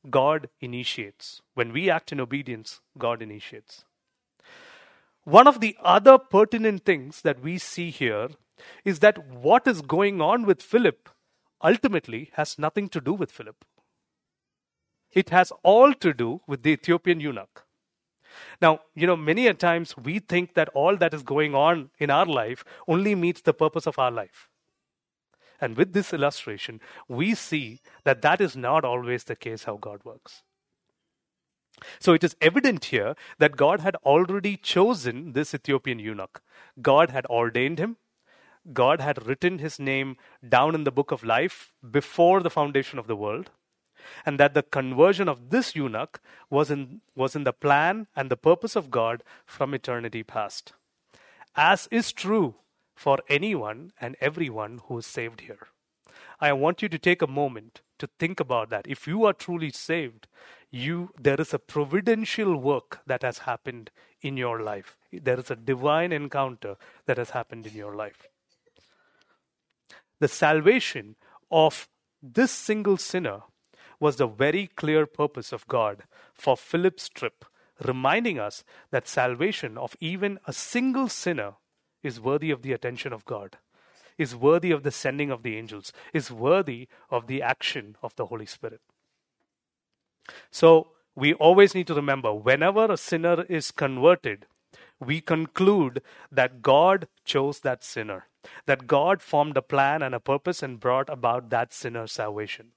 God 0.09 0.49
initiates. 0.59 1.41
When 1.53 1.71
we 1.71 1.89
act 1.89 2.11
in 2.11 2.19
obedience, 2.19 2.81
God 2.97 3.21
initiates. 3.21 3.85
One 5.23 5.47
of 5.47 5.59
the 5.59 5.77
other 5.81 6.17
pertinent 6.17 6.83
things 6.83 7.21
that 7.21 7.41
we 7.41 7.57
see 7.57 7.91
here 7.91 8.29
is 8.83 8.99
that 8.99 9.27
what 9.27 9.67
is 9.67 9.81
going 9.81 10.21
on 10.21 10.45
with 10.45 10.61
Philip 10.61 11.09
ultimately 11.63 12.31
has 12.33 12.57
nothing 12.59 12.89
to 12.89 13.01
do 13.01 13.13
with 13.13 13.31
Philip. 13.31 13.65
It 15.11 15.29
has 15.29 15.51
all 15.63 15.93
to 15.93 16.13
do 16.13 16.41
with 16.47 16.63
the 16.63 16.71
Ethiopian 16.71 17.19
eunuch. 17.19 17.65
Now, 18.61 18.79
you 18.95 19.05
know, 19.07 19.17
many 19.17 19.47
a 19.47 19.53
times 19.53 19.97
we 19.97 20.19
think 20.19 20.53
that 20.53 20.69
all 20.69 20.95
that 20.97 21.13
is 21.13 21.23
going 21.23 21.53
on 21.53 21.89
in 21.99 22.09
our 22.09 22.25
life 22.25 22.63
only 22.87 23.13
meets 23.13 23.41
the 23.41 23.53
purpose 23.53 23.85
of 23.85 23.99
our 23.99 24.11
life. 24.11 24.49
And 25.59 25.77
with 25.77 25.93
this 25.93 26.13
illustration, 26.13 26.79
we 27.07 27.35
see 27.35 27.81
that 28.03 28.21
that 28.21 28.41
is 28.41 28.55
not 28.55 28.83
always 28.83 29.25
the 29.25 29.35
case 29.35 29.65
how 29.65 29.77
God 29.77 30.03
works. 30.03 30.43
So 31.99 32.13
it 32.13 32.23
is 32.23 32.35
evident 32.41 32.85
here 32.85 33.15
that 33.39 33.57
God 33.57 33.79
had 33.81 33.95
already 33.97 34.57
chosen 34.57 35.33
this 35.33 35.53
Ethiopian 35.53 35.99
eunuch. 35.99 36.41
God 36.81 37.11
had 37.11 37.25
ordained 37.27 37.79
him. 37.79 37.97
God 38.73 39.01
had 39.01 39.25
written 39.25 39.59
his 39.59 39.79
name 39.79 40.17
down 40.47 40.75
in 40.75 40.83
the 40.83 40.91
book 40.91 41.11
of 41.11 41.23
life 41.23 41.73
before 41.89 42.41
the 42.41 42.49
foundation 42.49 42.99
of 42.99 43.07
the 43.07 43.15
world. 43.15 43.49
And 44.25 44.39
that 44.39 44.53
the 44.53 44.63
conversion 44.63 45.29
of 45.29 45.51
this 45.51 45.75
eunuch 45.75 46.19
was 46.49 46.71
in, 46.71 47.01
was 47.15 47.35
in 47.35 47.43
the 47.43 47.53
plan 47.53 48.07
and 48.15 48.29
the 48.29 48.37
purpose 48.37 48.75
of 48.75 48.89
God 48.89 49.23
from 49.45 49.73
eternity 49.73 50.23
past. 50.23 50.73
As 51.55 51.87
is 51.91 52.11
true 52.11 52.55
for 52.95 53.19
anyone 53.29 53.91
and 54.01 54.15
everyone 54.19 54.81
who 54.87 54.97
is 54.97 55.05
saved 55.05 55.41
here. 55.41 55.67
I 56.39 56.53
want 56.53 56.81
you 56.81 56.89
to 56.89 56.97
take 56.97 57.21
a 57.21 57.27
moment 57.27 57.81
to 57.99 58.09
think 58.17 58.39
about 58.39 58.71
that. 58.71 58.87
If 58.87 59.07
you 59.07 59.25
are 59.25 59.33
truly 59.33 59.71
saved, 59.71 60.27
you 60.71 61.11
there 61.19 61.39
is 61.39 61.53
a 61.53 61.59
providential 61.59 62.55
work 62.55 63.01
that 63.05 63.21
has 63.21 63.39
happened 63.39 63.91
in 64.21 64.37
your 64.37 64.61
life 64.61 64.97
there 65.11 65.39
is 65.39 65.51
a 65.51 65.55
divine 65.55 66.11
encounter 66.11 66.77
that 67.05 67.17
has 67.17 67.31
happened 67.31 67.67
in 67.67 67.73
your 67.73 67.95
life 67.95 68.27
the 70.21 70.27
salvation 70.27 71.15
of 71.49 71.89
this 72.21 72.51
single 72.51 72.95
sinner 72.95 73.39
was 73.99 74.17
the 74.17 74.27
very 74.27 74.67
clear 74.67 75.07
purpose 75.07 75.51
of 75.51 75.67
God 75.67 76.03
for 76.33 76.55
Philip's 76.55 77.09
trip, 77.09 77.43
reminding 77.83 78.39
us 78.39 78.63
that 78.91 79.07
salvation 79.07 79.79
of 79.79 79.97
even 79.99 80.39
a 80.45 80.53
single 80.53 81.09
sinner 81.09 81.53
is 82.03 82.19
worthy 82.19 82.51
of 82.51 82.61
the 82.61 82.71
attention 82.71 83.13
of 83.13 83.25
God, 83.25 83.57
is 84.19 84.35
worthy 84.35 84.69
of 84.69 84.83
the 84.83 84.91
sending 84.91 85.31
of 85.31 85.41
the 85.41 85.57
angels, 85.57 85.91
is 86.13 86.31
worthy 86.31 86.87
of 87.09 87.25
the 87.25 87.41
action 87.41 87.95
of 88.03 88.15
the 88.15 88.27
Holy 88.27 88.45
Spirit. 88.45 88.81
So 90.51 90.89
we 91.15 91.33
always 91.33 91.73
need 91.73 91.87
to 91.87 91.95
remember 91.95 92.31
whenever 92.31 92.91
a 92.91 92.97
sinner 92.97 93.43
is 93.49 93.71
converted, 93.71 94.45
we 94.99 95.19
conclude 95.19 96.03
that 96.31 96.61
God 96.61 97.07
chose 97.25 97.61
that 97.61 97.83
sinner, 97.83 98.27
that 98.65 98.87
God 98.87 99.21
formed 99.21 99.57
a 99.57 99.61
plan 99.61 100.01
and 100.01 100.15
a 100.15 100.19
purpose 100.19 100.63
and 100.63 100.79
brought 100.79 101.09
about 101.09 101.49
that 101.49 101.73
sinner's 101.73 102.11
salvation. 102.11 102.67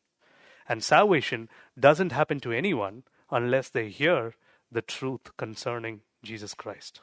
And 0.68 0.82
salvation 0.82 1.48
doesn't 1.78 2.12
happen 2.12 2.40
to 2.40 2.52
anyone 2.52 3.04
unless 3.30 3.68
they 3.68 3.88
hear 3.88 4.34
the 4.70 4.82
truth 4.82 5.36
concerning 5.36 6.00
Jesus 6.22 6.54
Christ. 6.54 7.00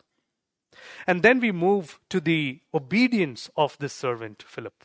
And 1.06 1.22
then 1.22 1.40
we 1.40 1.52
move 1.52 2.00
to 2.10 2.20
the 2.20 2.62
obedience 2.74 3.50
of 3.56 3.78
this 3.78 3.94
servant, 3.94 4.44
Philip. 4.48 4.84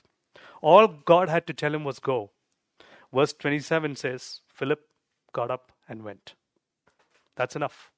All 0.61 0.89
God 0.89 1.29
had 1.29 1.47
to 1.47 1.55
tell 1.55 1.75
him 1.75 1.85
was 1.85 1.99
go. 1.99 2.31
Verse 3.13 3.33
27 3.33 3.97
says, 3.97 4.41
Philip 4.49 4.81
got 5.33 5.51
up 5.51 5.73
and 5.89 6.03
went. 6.03 6.35
That's 7.37 7.57
enough. 7.57 7.91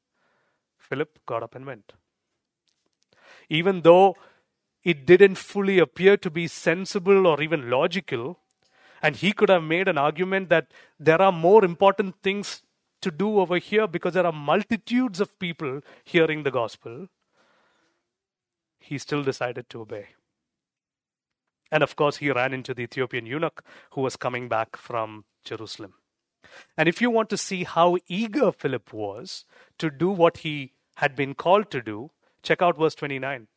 Philip 0.77 1.19
got 1.27 1.43
up 1.43 1.55
and 1.55 1.67
went. 1.67 1.93
Even 3.49 3.83
though 3.83 4.17
it 4.85 5.07
didn't 5.07 5.37
fully 5.37 5.79
appear 5.79 6.17
to 6.17 6.31
be 6.31 6.47
sensible 6.47 7.27
or 7.27 7.43
even 7.43 7.71
logical, 7.71 8.39
and 9.03 9.17
he 9.17 9.33
could 9.33 9.49
have 9.49 9.63
made 9.63 9.89
an 9.89 9.99
argument 9.99 10.49
that 10.49 10.69
there 10.99 11.21
are 11.21 11.33
more 11.33 11.65
important 11.65 12.17
things 12.23 12.63
to 13.01 13.11
do 13.11 13.39
over 13.39 13.59
here 13.59 13.87
because 13.87 14.15
there 14.15 14.27
are 14.27 14.33
multitudes 14.33 15.21
of 15.21 15.39
people 15.39 15.81
hearing 16.05 16.43
the 16.43 16.51
gospel. 16.51 17.09
He 18.81 18.99
still 18.99 19.23
decided 19.23 19.69
to 19.71 19.83
obey. 19.83 20.09
And 21.71 21.83
of 21.83 21.97
course, 21.97 22.17
he 22.17 22.31
ran 22.31 22.55
into 22.55 22.75
the 22.75 22.83
Ethiopian 22.83 23.27
eunuch 23.27 23.63
who 23.91 24.01
was 24.01 24.17
coming 24.17 24.49
back 24.49 24.77
from 24.77 25.25
Jerusalem. 25.45 25.95
And 26.77 26.89
if 26.89 27.03
you 27.03 27.11
want 27.11 27.29
to 27.31 27.37
see 27.37 27.65
how 27.65 27.99
eager 28.07 28.51
Philip 28.53 28.93
was 28.93 29.45
to 29.79 29.91
do 29.91 30.09
what 30.09 30.39
he 30.39 30.73
had 30.97 31.15
been 31.15 31.35
called 31.35 31.71
to 31.71 31.83
do, 31.83 32.11
check 32.43 32.63
out 32.63 32.79
verse 32.79 32.95
29. 32.95 33.49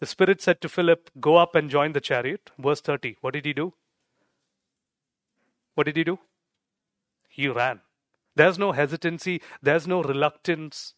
The 0.00 0.06
Spirit 0.06 0.40
said 0.40 0.60
to 0.60 0.68
Philip, 0.68 1.10
Go 1.20 1.36
up 1.36 1.54
and 1.54 1.70
join 1.70 1.92
the 1.92 2.00
chariot. 2.00 2.50
Verse 2.58 2.80
30. 2.80 3.16
What 3.20 3.34
did 3.34 3.44
he 3.44 3.52
do? 3.52 3.74
What 5.74 5.84
did 5.84 5.96
he 5.96 6.04
do? 6.04 6.18
He 7.28 7.48
ran. 7.48 7.80
There's 8.34 8.58
no 8.58 8.72
hesitancy, 8.72 9.42
there's 9.60 9.86
no 9.86 10.02
reluctance. 10.02 10.94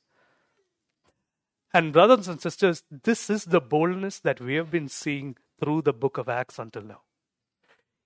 And, 1.72 1.92
brothers 1.92 2.28
and 2.28 2.40
sisters, 2.40 2.82
this 2.90 3.30
is 3.30 3.44
the 3.44 3.60
boldness 3.60 4.18
that 4.20 4.40
we 4.40 4.56
have 4.56 4.70
been 4.70 4.88
seeing 4.88 5.36
through 5.58 5.82
the 5.82 5.92
book 5.92 6.18
of 6.18 6.28
Acts 6.28 6.58
until 6.58 6.82
now. 6.82 7.02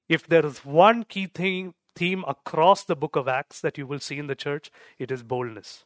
If 0.08 0.26
there 0.26 0.44
is 0.44 0.64
one 0.64 1.04
key 1.04 1.26
thing, 1.26 1.74
theme 1.96 2.24
across 2.28 2.84
the 2.84 2.96
book 2.96 3.16
of 3.16 3.26
Acts 3.26 3.60
that 3.60 3.78
you 3.78 3.86
will 3.86 4.00
see 4.00 4.18
in 4.18 4.26
the 4.26 4.34
church, 4.34 4.70
it 4.98 5.10
is 5.10 5.22
boldness. 5.22 5.84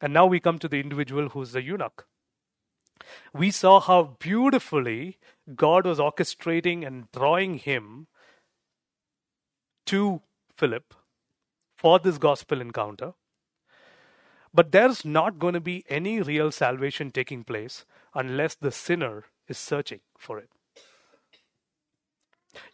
And 0.00 0.12
now 0.12 0.26
we 0.26 0.40
come 0.40 0.58
to 0.58 0.68
the 0.68 0.80
individual 0.80 1.28
who's 1.28 1.52
the 1.52 1.62
eunuch. 1.62 2.06
We 3.32 3.50
saw 3.50 3.80
how 3.80 4.16
beautifully 4.18 5.18
God 5.54 5.86
was 5.86 5.98
orchestrating 5.98 6.86
and 6.86 7.10
drawing 7.12 7.58
him 7.58 8.06
to 9.86 10.22
Philip 10.56 10.94
for 11.76 11.98
this 11.98 12.18
gospel 12.18 12.60
encounter. 12.60 13.12
But 14.52 14.72
there's 14.72 15.04
not 15.04 15.38
going 15.38 15.54
to 15.54 15.60
be 15.60 15.84
any 15.88 16.20
real 16.22 16.50
salvation 16.50 17.10
taking 17.10 17.44
place 17.44 17.84
unless 18.14 18.54
the 18.54 18.72
sinner 18.72 19.24
is 19.48 19.58
searching 19.58 20.00
for 20.18 20.38
it. 20.38 20.48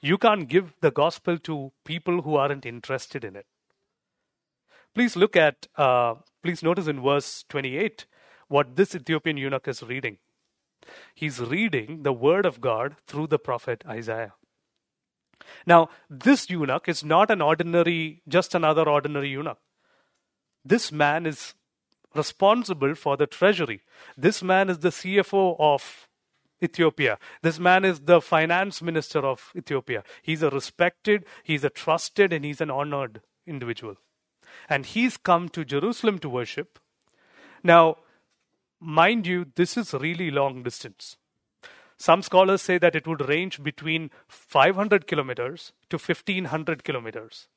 You 0.01 0.17
can't 0.17 0.49
give 0.49 0.75
the 0.81 0.93
gospel 0.93 1.39
to 1.39 1.73
people 1.85 2.23
who 2.23 2.37
aren't 2.37 2.65
interested 2.65 3.25
in 3.25 3.35
it. 3.35 3.47
Please 4.95 5.17
look 5.17 5.37
at, 5.37 5.67
uh, 5.77 6.15
please 6.43 6.63
notice 6.63 6.87
in 6.87 7.03
verse 7.03 7.45
28 7.49 8.07
what 8.49 8.77
this 8.77 8.95
Ethiopian 8.95 9.37
eunuch 9.37 9.67
is 9.67 9.83
reading. 9.83 10.19
He's 11.15 11.41
reading 11.41 12.03
the 12.03 12.13
word 12.13 12.47
of 12.47 12.61
God 12.61 12.97
through 13.07 13.29
the 13.29 13.39
prophet 13.39 13.85
Isaiah. 13.87 14.35
Now, 15.67 15.89
this 16.09 16.49
eunuch 16.49 16.89
is 16.89 17.05
not 17.05 17.31
an 17.31 17.43
ordinary, 17.43 18.23
just 18.29 18.55
another 18.55 18.89
ordinary 18.89 19.31
eunuch. 19.31 19.59
This 20.65 20.93
man 20.93 21.27
is 21.27 21.55
responsible 22.15 22.95
for 22.95 23.17
the 23.17 23.27
treasury. 23.27 23.81
This 24.17 24.43
man 24.43 24.69
is 24.69 24.79
the 24.79 24.91
CFO 24.91 25.57
of 25.59 26.09
Ethiopia. 26.63 27.19
This 27.43 27.59
man 27.59 27.85
is 27.85 28.01
the 28.01 28.21
finance 28.21 28.81
minister 28.81 29.21
of 29.21 29.51
Ethiopia. 29.57 30.05
He's 30.23 30.43
a 30.43 30.51
respected, 30.51 31.25
he's 31.43 31.65
a 31.65 31.71
trusted, 31.71 32.33
and 32.33 32.45
he's 32.45 32.61
an 32.61 32.71
honored 32.71 33.23
individual. 33.47 33.97
And 34.69 34.87
he's 34.87 35.17
come 35.17 35.49
to 35.51 35.65
Jerusalem 35.65 36.19
to 36.21 36.29
worship. 36.29 36.79
Now, 37.65 37.97
mind 38.83 39.27
you, 39.27 39.47
this 39.55 39.77
is 39.77 39.95
really 39.95 40.31
long 40.31 40.63
distance. 40.63 41.17
Some 41.97 42.23
scholars 42.23 42.63
say 42.63 42.79
that 42.79 42.97
it 42.97 43.07
would 43.07 43.29
range 43.29 43.63
between 43.63 44.11
500 44.27 45.07
kilometers 45.07 45.73
to 45.89 45.99
1500 45.99 46.83
kilometers. 46.83 47.49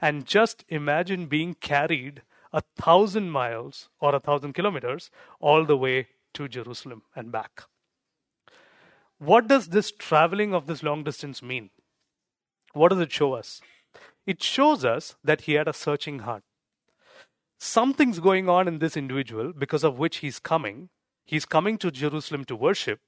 And 0.00 0.26
just 0.26 0.64
imagine 0.68 1.26
being 1.26 1.54
carried 1.54 2.22
a 2.52 2.62
thousand 2.76 3.30
miles 3.30 3.88
or 4.00 4.14
a 4.14 4.20
thousand 4.20 4.54
kilometers 4.54 5.10
all 5.40 5.64
the 5.64 5.76
way 5.76 6.08
to 6.34 6.48
Jerusalem 6.48 7.02
and 7.14 7.30
back. 7.30 7.62
What 9.18 9.48
does 9.48 9.68
this 9.68 9.92
traveling 9.92 10.52
of 10.52 10.66
this 10.66 10.82
long 10.82 11.04
distance 11.04 11.42
mean? 11.42 11.70
What 12.72 12.90
does 12.90 13.00
it 13.00 13.12
show 13.12 13.34
us? 13.34 13.60
It 14.26 14.42
shows 14.42 14.84
us 14.84 15.16
that 15.22 15.42
he 15.42 15.52
had 15.52 15.68
a 15.68 15.72
searching 15.72 16.20
heart. 16.20 16.42
Something's 17.58 18.20
going 18.20 18.48
on 18.48 18.68
in 18.68 18.78
this 18.78 18.96
individual 18.96 19.52
because 19.52 19.84
of 19.84 19.98
which 19.98 20.18
he's 20.18 20.38
coming. 20.38 20.90
He's 21.24 21.44
coming 21.44 21.78
to 21.78 21.90
Jerusalem 21.90 22.44
to 22.44 22.56
worship, 22.56 23.00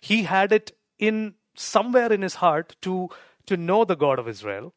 he 0.00 0.22
had 0.22 0.52
it 0.52 0.72
in 0.98 1.34
somewhere 1.54 2.12
in 2.12 2.22
his 2.22 2.36
heart 2.36 2.76
to, 2.82 3.10
to 3.46 3.56
know 3.56 3.84
the 3.84 3.96
God 3.96 4.18
of 4.18 4.28
Israel. 4.28 4.72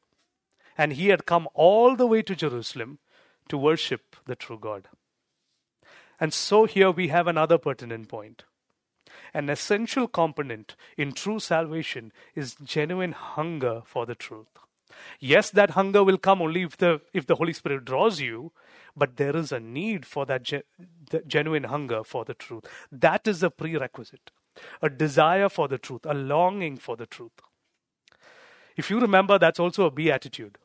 And 0.77 0.93
he 0.93 1.07
had 1.07 1.25
come 1.25 1.47
all 1.53 1.95
the 1.95 2.05
way 2.05 2.21
to 2.23 2.35
Jerusalem 2.35 2.99
to 3.47 3.57
worship 3.57 4.17
the 4.25 4.35
true 4.35 4.59
God. 4.59 4.89
And 6.19 6.33
so 6.33 6.65
here 6.65 6.91
we 6.91 7.07
have 7.09 7.27
another 7.27 7.57
pertinent 7.57 8.09
point. 8.09 8.43
An 9.33 9.49
essential 9.49 10.07
component 10.07 10.75
in 10.97 11.13
true 11.13 11.39
salvation 11.39 12.11
is 12.35 12.55
genuine 12.55 13.13
hunger 13.13 13.83
for 13.85 14.05
the 14.05 14.15
truth. 14.15 14.47
Yes, 15.19 15.49
that 15.51 15.71
hunger 15.71 16.03
will 16.03 16.17
come 16.17 16.41
only 16.41 16.63
if 16.63 16.77
the, 16.77 17.01
if 17.13 17.25
the 17.25 17.35
Holy 17.35 17.53
Spirit 17.53 17.85
draws 17.85 18.21
you, 18.21 18.51
but 18.95 19.17
there 19.17 19.35
is 19.35 19.51
a 19.51 19.59
need 19.59 20.05
for 20.05 20.25
that 20.25 20.43
ge- 20.43 20.63
genuine 21.27 21.65
hunger 21.65 22.03
for 22.03 22.25
the 22.25 22.33
truth. 22.33 22.65
That 22.91 23.27
is 23.27 23.43
a 23.43 23.49
prerequisite 23.49 24.31
a 24.81 24.89
desire 24.89 25.49
for 25.49 25.67
the 25.67 25.77
truth, 25.77 26.05
a 26.05 26.13
longing 26.13 26.77
for 26.77 26.95
the 26.95 27.05
truth. 27.05 27.41
If 28.75 28.89
you 28.89 28.99
remember, 28.99 29.39
that's 29.39 29.59
also 29.59 29.85
a 29.85 29.91
beatitude. 29.91 30.57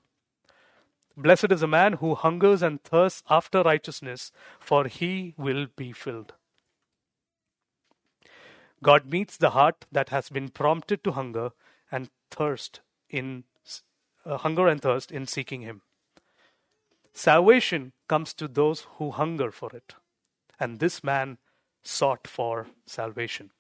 Blessed 1.17 1.53
is 1.53 1.63
a 1.63 1.69
man 1.69 1.95
who 1.95 2.15
hungers 2.15 2.63
and 2.63 2.83
thirsts 2.83 3.23
after 3.29 3.63
righteousness, 3.63 4.33
for 4.59 4.87
he 4.87 5.35
will 5.37 5.67
be 5.77 5.93
filled. 5.93 6.35
God 8.83 9.07
meets 9.07 9.37
the 9.37 9.51
heart 9.51 9.87
that 9.93 10.09
has 10.09 10.31
been 10.31 10.49
prompted 10.49 11.05
to 11.05 11.13
hunger 11.13 11.51
and 11.93 12.09
thirst 12.31 12.81
in 13.11 13.45
uh, 14.25 14.39
hunger 14.39 14.67
and 14.67 14.81
thirst 14.81 15.11
in 15.11 15.27
seeking 15.27 15.63
him. 15.63 15.83
Salvation 17.13 17.93
comes 18.09 18.33
to 18.35 18.49
those 18.49 18.87
who 18.97 19.11
hunger 19.11 19.51
for 19.51 19.71
it, 19.75 19.95
and 20.59 20.79
this 20.79 21.03
man 21.03 21.39
sought 21.83 22.27
for 22.27 22.67
salvation. 22.87 23.51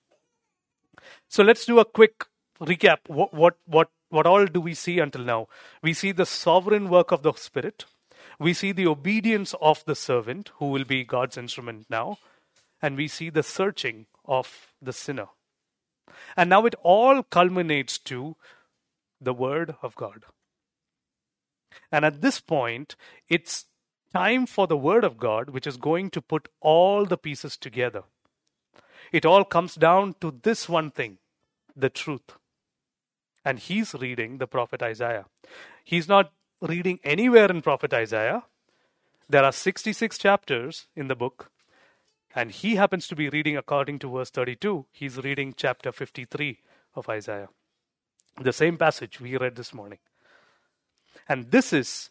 So 1.29 1.43
let's 1.43 1.65
do 1.65 1.79
a 1.79 1.85
quick 1.85 2.27
recap. 2.61 2.99
What, 3.07 3.33
what, 3.35 3.57
what, 3.67 3.91
what 4.11 4.27
all 4.27 4.47
do 4.47 4.61
we 4.61 4.75
see 4.75 4.99
until 4.99 5.25
now? 5.25 5.49
We 5.83 5.93
see 5.95 6.13
the 6.13 6.27
sovereign 6.27 6.89
work 6.89 7.11
of 7.11 7.23
the 7.23 7.33
Spirit. 7.33 7.87
We 8.39 8.55
see 8.55 8.73
the 8.73 8.87
obedience 8.87 9.55
of 9.61 9.85
the 9.85 9.95
servant, 9.95 10.51
who 10.57 10.67
will 10.67 10.85
be 10.85 11.05
God's 11.05 11.37
instrument 11.37 11.87
now. 11.89 12.19
And 12.83 12.97
we 12.97 13.09
see 13.09 13.31
the 13.31 13.43
searching 13.43 14.07
of 14.25 14.69
the 14.81 14.93
sinner. 14.93 15.29
And 16.37 16.51
now 16.51 16.67
it 16.67 16.75
all 16.83 17.23
culminates 17.23 17.99
to 17.99 18.37
the 19.21 19.35
Word 19.35 19.75
of 19.83 19.95
God. 19.95 20.25
And 21.91 22.05
at 22.05 22.21
this 22.21 22.41
point, 22.41 22.97
it's 23.29 23.67
time 24.13 24.47
for 24.47 24.67
the 24.67 24.77
Word 24.77 25.05
of 25.05 25.19
God, 25.19 25.51
which 25.51 25.67
is 25.67 25.77
going 25.77 26.11
to 26.11 26.21
put 26.21 26.49
all 26.61 27.05
the 27.05 27.19
pieces 27.19 27.57
together. 27.57 28.05
It 29.13 29.27
all 29.27 29.45
comes 29.45 29.75
down 29.75 30.15
to 30.21 30.39
this 30.43 30.69
one 30.69 30.91
thing 30.91 31.19
the 31.77 31.91
truth. 31.91 32.37
And 33.45 33.59
he's 33.59 33.95
reading 33.95 34.39
the 34.39 34.47
prophet 34.47 34.83
Isaiah. 34.83 35.27
He's 35.85 36.09
not 36.09 36.33
reading 36.61 37.01
anywhere 37.03 37.51
in 37.51 37.63
prophet 37.63 37.95
Isaiah. 37.95 38.45
There 39.29 39.45
are 39.45 39.53
66 39.53 40.19
chapters 40.19 40.89
in 40.95 41.09
the 41.09 41.15
book, 41.15 41.51
and 42.35 42.51
he 42.51 42.75
happens 42.75 43.07
to 43.09 43.17
be 43.17 43.29
reading 43.29 43.57
according 43.57 44.01
to 44.01 44.11
verse 44.11 44.31
32. 44.31 44.87
He's 44.93 45.17
reading 45.19 45.55
chapter 45.57 45.93
53 45.93 46.59
of 46.95 47.09
Isaiah. 47.09 47.49
The 48.41 48.53
same 48.53 48.77
passage 48.77 49.21
we 49.21 49.37
read 49.37 49.57
this 49.57 49.73
morning. 49.73 49.99
And 51.29 51.51
this 51.51 51.73
is 51.73 52.11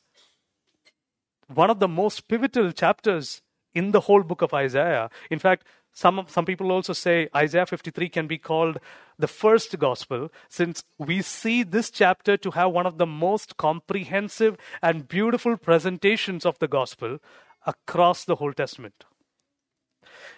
one 1.47 1.69
of 1.69 1.79
the 1.79 1.87
most 1.87 2.27
pivotal 2.27 2.71
chapters 2.71 3.41
in 3.73 3.91
the 3.91 4.01
whole 4.01 4.23
book 4.23 4.41
of 4.41 4.53
Isaiah. 4.53 5.09
In 5.29 5.39
fact, 5.39 5.65
some, 5.93 6.25
some 6.27 6.45
people 6.45 6.71
also 6.71 6.93
say 6.93 7.29
Isaiah 7.35 7.65
53 7.65 8.09
can 8.09 8.27
be 8.27 8.37
called 8.37 8.79
the 9.17 9.27
first 9.27 9.77
gospel, 9.79 10.31
since 10.47 10.83
we 10.97 11.21
see 11.21 11.63
this 11.63 11.89
chapter 11.89 12.37
to 12.37 12.51
have 12.51 12.71
one 12.71 12.85
of 12.85 12.97
the 12.97 13.05
most 13.05 13.57
comprehensive 13.57 14.55
and 14.81 15.07
beautiful 15.07 15.57
presentations 15.57 16.45
of 16.45 16.57
the 16.59 16.67
gospel 16.67 17.19
across 17.65 18.23
the 18.23 18.35
whole 18.35 18.53
Testament. 18.53 19.05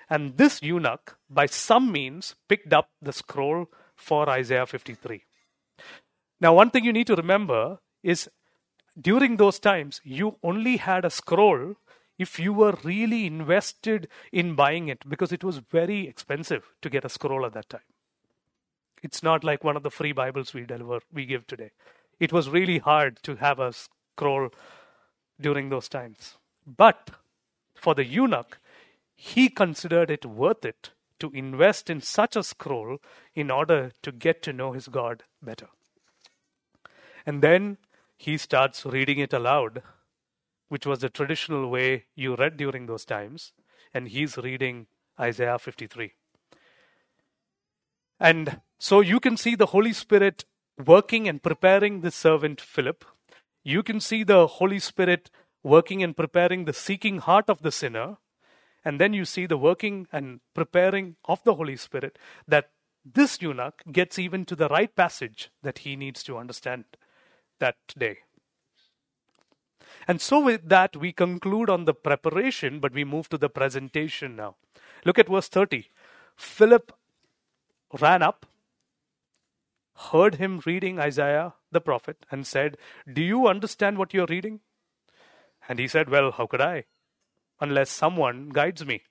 And 0.10 0.38
this 0.38 0.62
eunuch, 0.64 1.18
by 1.30 1.46
some 1.46 1.92
means, 1.92 2.36
picked 2.50 2.74
up 2.74 2.90
the 3.02 3.14
scroll 3.14 3.68
for 3.96 4.30
Isaiah 4.30 4.66
53. 4.66 5.24
Now, 6.40 6.56
one 6.56 6.72
thing 6.72 6.84
you 6.84 6.94
need 6.94 7.08
to 7.08 7.16
remember 7.16 7.80
is 8.02 8.30
during 9.02 9.38
those 9.38 9.60
times, 9.60 10.02
you 10.04 10.38
only 10.44 10.78
had 10.78 11.06
a 11.06 11.10
scroll 11.10 11.76
if 12.18 12.40
you 12.40 12.54
were 12.54 12.78
really 12.84 13.26
invested 13.26 14.08
in 14.32 14.56
buying 14.56 14.88
it 14.88 15.10
because 15.10 15.32
it 15.32 15.44
was 15.44 15.58
very 15.58 16.08
expensive 16.08 16.64
to 16.82 16.90
get 16.90 17.06
a 17.06 17.10
scroll 17.10 17.46
at 17.46 17.54
that 17.54 17.70
time. 17.70 17.82
It's 19.02 19.24
not 19.24 19.44
like 19.44 19.64
one 19.64 19.76
of 19.76 19.84
the 19.84 19.90
free 19.90 20.12
Bibles 20.12 20.54
we 20.54 20.66
deliver, 20.66 21.00
we 21.12 21.26
give 21.26 21.48
today. 21.48 21.72
It 22.20 22.32
was 22.32 22.50
really 22.50 22.78
hard 22.78 23.18
to 23.24 23.38
have 23.38 23.60
a 23.60 23.74
scroll 23.74 24.50
during 25.40 25.70
those 25.70 25.90
times. 25.90 26.38
But 26.68 27.10
for 27.74 27.96
the 27.96 28.06
eunuch, 28.06 28.60
he 29.16 29.50
considered 29.50 30.12
it 30.12 30.26
worth 30.26 30.64
it 30.64 30.92
to 31.20 31.32
invest 31.32 31.90
in 31.90 32.02
such 32.02 32.36
a 32.36 32.44
scroll 32.44 33.00
in 33.34 33.50
order 33.50 33.92
to 34.04 34.12
get 34.12 34.44
to 34.44 34.54
know 34.54 34.72
his 34.74 34.88
God 34.88 35.24
better. 35.42 35.68
And 37.26 37.42
then 37.42 37.78
he 38.22 38.38
starts 38.38 38.86
reading 38.86 39.18
it 39.18 39.34
aloud, 39.34 39.82
which 40.70 40.86
was 40.86 41.00
the 41.00 41.10
traditional 41.10 41.72
way 41.72 42.06
you 42.14 42.36
read 42.36 42.56
during 42.56 42.86
those 42.86 43.04
times. 43.04 43.52
And 43.96 44.10
he's 44.10 44.38
reading 44.38 44.86
Isaiah 45.20 45.58
53. 45.58 46.14
And 48.20 48.62
so 48.78 49.02
you 49.02 49.20
can 49.20 49.38
see 49.38 49.56
the 49.56 49.72
Holy 49.78 49.92
Spirit 49.92 50.46
working 50.86 51.28
and 51.28 51.42
preparing 51.42 52.02
the 52.02 52.12
servant 52.12 52.62
Philip. 52.62 53.04
You 53.64 53.82
can 53.82 54.00
see 54.00 54.24
the 54.24 54.46
Holy 54.46 54.78
Spirit 54.78 55.32
working 55.64 56.04
and 56.04 56.16
preparing 56.16 56.66
the 56.66 56.74
seeking 56.74 57.18
heart 57.18 57.50
of 57.50 57.64
the 57.64 57.72
sinner. 57.72 58.18
And 58.86 59.00
then 59.00 59.14
you 59.14 59.26
see 59.26 59.48
the 59.48 59.58
working 59.58 60.06
and 60.12 60.42
preparing 60.54 61.16
of 61.26 61.44
the 61.44 61.56
Holy 61.56 61.76
Spirit 61.76 62.20
that 62.48 62.70
this 63.04 63.42
eunuch 63.42 63.82
gets 63.92 64.20
even 64.20 64.46
to 64.46 64.56
the 64.56 64.68
right 64.68 64.96
passage 64.96 65.50
that 65.64 65.80
he 65.80 65.96
needs 65.96 66.22
to 66.26 66.38
understand 66.38 66.86
that 67.62 67.78
day. 67.98 68.18
And 70.08 70.20
so, 70.20 70.40
with 70.40 70.68
that, 70.68 70.98
we 70.98 71.14
conclude 71.14 71.70
on 71.70 71.86
the 71.86 71.94
preparation, 71.94 72.80
but 72.80 72.94
we 72.94 73.06
move 73.06 73.30
to 73.30 73.38
the 73.38 73.50
presentation 73.50 74.36
now. 74.36 74.56
Look 75.06 75.20
at 75.20 75.30
verse 75.30 75.48
30. 75.48 75.90
Philip 76.36 76.92
ran 78.00 78.22
up, 78.22 78.46
heard 80.12 80.36
him 80.36 80.62
reading 80.66 81.00
Isaiah 81.00 81.54
the 81.72 81.82
prophet, 81.82 82.26
and 82.32 82.46
said, 82.46 82.78
Do 83.12 83.22
you 83.22 83.48
understand 83.48 83.98
what 83.98 84.14
you're 84.14 84.26
reading? 84.28 84.60
And 85.70 85.80
he 85.80 85.88
said, 85.88 86.10
Well, 86.10 86.32
how 86.32 86.48
could 86.48 86.62
I? 86.62 86.86
Unless 87.60 87.92
someone 87.92 88.50
guides 88.50 88.86
me. 88.86 89.04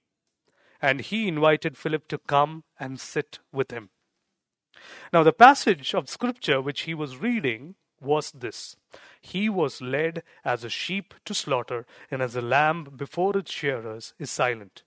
And 0.82 1.00
he 1.00 1.28
invited 1.28 1.76
Philip 1.76 2.08
to 2.08 2.18
come 2.18 2.64
and 2.78 2.98
sit 2.98 3.38
with 3.52 3.70
him. 3.70 3.90
Now, 5.12 5.22
the 5.22 5.32
passage 5.32 5.94
of 5.94 6.08
scripture 6.08 6.60
which 6.60 6.82
he 6.82 6.94
was 6.94 7.18
reading 7.18 7.74
was 8.00 8.30
this 8.32 8.76
He 9.20 9.48
was 9.48 9.80
led 9.80 10.22
as 10.44 10.64
a 10.64 10.70
sheep 10.70 11.14
to 11.24 11.34
slaughter, 11.34 11.86
and 12.10 12.22
as 12.22 12.36
a 12.36 12.42
lamb 12.42 12.84
before 12.96 13.36
its 13.36 13.52
shearers 13.52 14.14
is 14.18 14.30
silent. 14.30 14.82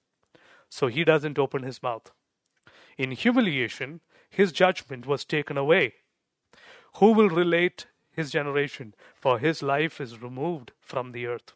So 0.70 0.88
he 0.88 1.04
doesn't 1.04 1.40
open 1.40 1.64
his 1.64 1.84
mouth. 1.84 2.12
In 2.98 3.12
humiliation, 3.12 4.02
his 4.30 4.52
judgment 4.52 5.06
was 5.06 5.26
taken 5.26 5.58
away. 5.58 5.94
Who 6.98 7.12
will 7.12 7.30
relate 7.30 7.88
his 8.12 8.32
generation? 8.32 8.94
For 9.16 9.40
his 9.40 9.62
life 9.62 10.02
is 10.02 10.22
removed 10.22 10.72
from 10.82 11.12
the 11.12 11.28
earth. 11.28 11.54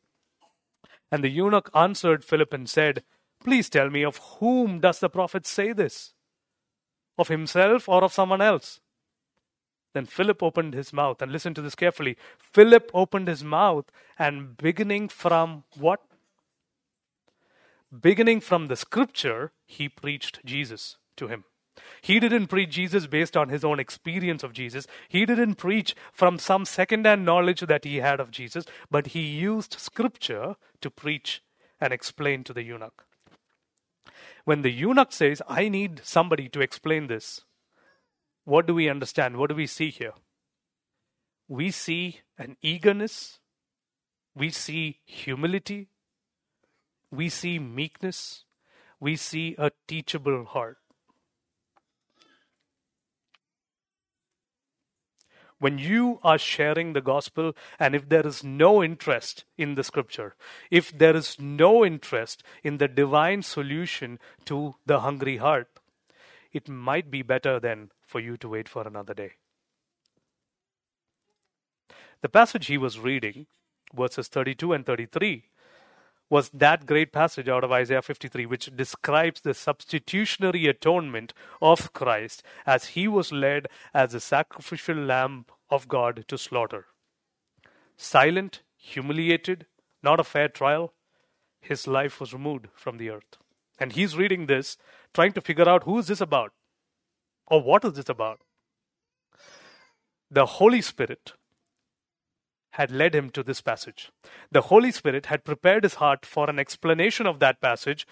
And 1.11 1.23
the 1.23 1.29
eunuch 1.29 1.69
answered 1.73 2.23
Philip 2.23 2.53
and 2.53 2.69
said, 2.69 3.03
Please 3.43 3.69
tell 3.69 3.89
me, 3.89 4.03
of 4.03 4.17
whom 4.39 4.79
does 4.79 4.99
the 4.99 5.09
prophet 5.09 5.45
say 5.45 5.73
this? 5.73 6.13
Of 7.17 7.29
himself 7.29 7.87
or 7.87 8.03
of 8.03 8.13
someone 8.13 8.41
else? 8.41 8.79
Then 9.97 10.05
Philip 10.05 10.43
opened 10.43 10.75
his 10.75 10.93
mouth, 10.93 11.23
and 11.23 11.31
listen 11.31 11.55
to 11.55 11.61
this 11.63 11.73
carefully. 11.73 12.17
Philip 12.37 12.91
opened 12.93 13.27
his 13.27 13.43
mouth, 13.43 13.85
and 14.19 14.55
beginning 14.55 15.09
from 15.09 15.63
what? 15.75 16.01
Beginning 17.99 18.39
from 18.39 18.67
the 18.67 18.75
scripture, 18.75 19.53
he 19.65 19.89
preached 19.89 20.45
Jesus 20.45 20.97
to 21.15 21.29
him. 21.29 21.45
He 21.99 22.19
didn't 22.19 22.45
preach 22.45 22.69
Jesus 22.69 23.07
based 23.07 23.35
on 23.35 23.49
his 23.49 23.65
own 23.65 23.79
experience 23.79 24.43
of 24.43 24.53
Jesus. 24.53 24.85
He 25.09 25.25
didn't 25.25 25.55
preach 25.55 25.95
from 26.13 26.37
some 26.37 26.65
second-hand 26.65 27.25
knowledge 27.25 27.61
that 27.61 27.83
he 27.83 27.95
had 27.95 28.19
of 28.19 28.29
Jesus, 28.29 28.65
but 28.91 29.07
he 29.07 29.21
used 29.21 29.79
scripture 29.79 30.57
to 30.79 30.91
preach 30.91 31.41
and 31.81 31.91
explain 31.91 32.43
to 32.43 32.53
the 32.53 32.61
eunuch. 32.61 33.03
When 34.45 34.61
the 34.61 34.69
eunuch 34.69 35.11
says, 35.11 35.41
I 35.47 35.69
need 35.69 36.01
somebody 36.03 36.49
to 36.49 36.61
explain 36.61 37.07
this, 37.07 37.41
what 38.47 38.65
do 38.65 38.73
we 38.73 38.87
understand? 38.87 39.35
What 39.35 39.49
do 39.49 39.55
we 39.55 39.67
see 39.67 39.89
here? 39.89 40.13
We 41.49 41.69
see 41.69 42.21
an 42.37 42.55
eagerness, 42.61 43.39
we 44.33 44.51
see 44.51 44.99
humility, 45.03 45.89
we 47.11 47.27
see 47.27 47.59
meekness, 47.59 48.45
we 49.01 49.17
see 49.17 49.55
a 49.57 49.71
teachable 49.87 50.45
heart. 50.45 50.77
when 55.59 55.79
you 55.79 56.19
are 56.23 56.37
sharing 56.37 56.93
the 56.93 57.01
gospel 57.01 57.55
and 57.79 57.95
if 57.95 58.07
there 58.09 58.27
is 58.27 58.43
no 58.43 58.83
interest 58.83 59.43
in 59.57 59.73
the 59.73 59.83
scripture, 59.83 60.35
if 60.69 60.95
there 60.95 61.15
is 61.15 61.39
no 61.39 61.83
interest 61.83 62.43
in 62.63 62.77
the 62.77 62.87
divine 62.87 63.41
solution 63.41 64.19
to 64.45 64.75
the 64.85 64.99
hungry 64.99 65.37
heart, 65.37 65.79
it 66.53 66.69
might 66.69 67.09
be 67.09 67.23
better 67.23 67.59
then 67.59 67.89
for 68.07 68.19
you 68.19 68.37
to 68.37 68.49
wait 68.49 68.67
for 68.67 68.87
another 68.87 69.13
day. 69.13 69.33
The 72.21 72.29
passage 72.29 72.65
he 72.65 72.77
was 72.77 72.99
reading, 72.99 73.45
verses 73.93 74.27
32 74.27 74.73
and 74.73 74.85
33, 74.85 75.43
was 76.29 76.49
that 76.49 76.85
great 76.85 77.13
passage 77.13 77.47
out 77.47 77.63
of 77.63 77.71
Isaiah 77.71 78.01
53, 78.01 78.45
which 78.45 78.75
describes 78.75 79.41
the 79.41 79.53
substitutionary 79.53 80.67
atonement 80.67 81.33
of 81.61 81.93
Christ 81.93 82.43
as 82.65 82.85
he 82.87 83.07
was 83.07 83.31
led 83.31 83.67
as 83.93 84.13
a 84.13 84.19
sacrificial 84.19 84.97
lamb 84.97 85.45
of 85.69 85.87
God 85.87 86.25
to 86.27 86.37
slaughter. 86.37 86.87
Silent, 87.95 88.61
humiliated, 88.75 89.67
not 90.03 90.19
a 90.19 90.23
fair 90.23 90.49
trial, 90.49 90.93
his 91.61 91.87
life 91.87 92.19
was 92.19 92.33
removed 92.33 92.67
from 92.73 92.97
the 92.97 93.09
earth. 93.09 93.37
And 93.79 93.93
he's 93.93 94.17
reading 94.17 94.47
this, 94.47 94.77
trying 95.13 95.33
to 95.33 95.41
figure 95.41 95.69
out 95.69 95.83
who 95.83 95.99
is 95.99 96.07
this 96.07 96.21
about? 96.21 96.51
Or 97.47 97.61
what 97.61 97.85
is 97.85 97.93
this 97.93 98.09
about? 98.09 98.41
The 100.29 100.45
Holy 100.45 100.81
Spirit 100.81 101.33
had 102.71 102.91
led 102.91 103.15
him 103.15 103.29
to 103.31 103.41
this 103.41 103.61
passage. 103.61 104.11
The 104.51 104.63
Holy 104.63 104.91
Spirit 104.91 105.27
had 105.27 105.45
prepared 105.45 105.83
his 105.83 105.95
heart 105.95 106.25
for 106.25 106.49
an 106.49 106.59
explanation 106.59 107.25
of 107.25 107.39
that 107.39 107.61
passage, 107.61 108.05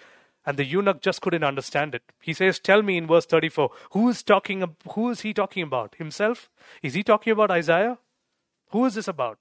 and 0.45 0.57
the 0.57 0.65
eunuch 0.65 1.01
just 1.01 1.21
couldn't 1.21 1.43
understand 1.43 1.93
it. 1.93 2.03
He 2.21 2.33
says, 2.33 2.59
Tell 2.59 2.81
me 2.81 2.97
in 2.97 3.07
verse 3.07 3.25
34, 3.25 3.69
who 3.91 4.09
is 4.09 4.23
talking 4.23 4.75
who 4.93 5.09
is 5.09 5.21
he 5.21 5.33
talking 5.33 5.63
about? 5.63 5.95
Himself? 5.95 6.49
Is 6.81 6.93
he 6.93 7.03
talking 7.03 7.31
about 7.31 7.51
Isaiah? 7.51 7.97
Who 8.69 8.85
is 8.85 8.95
this 8.95 9.07
about? 9.07 9.39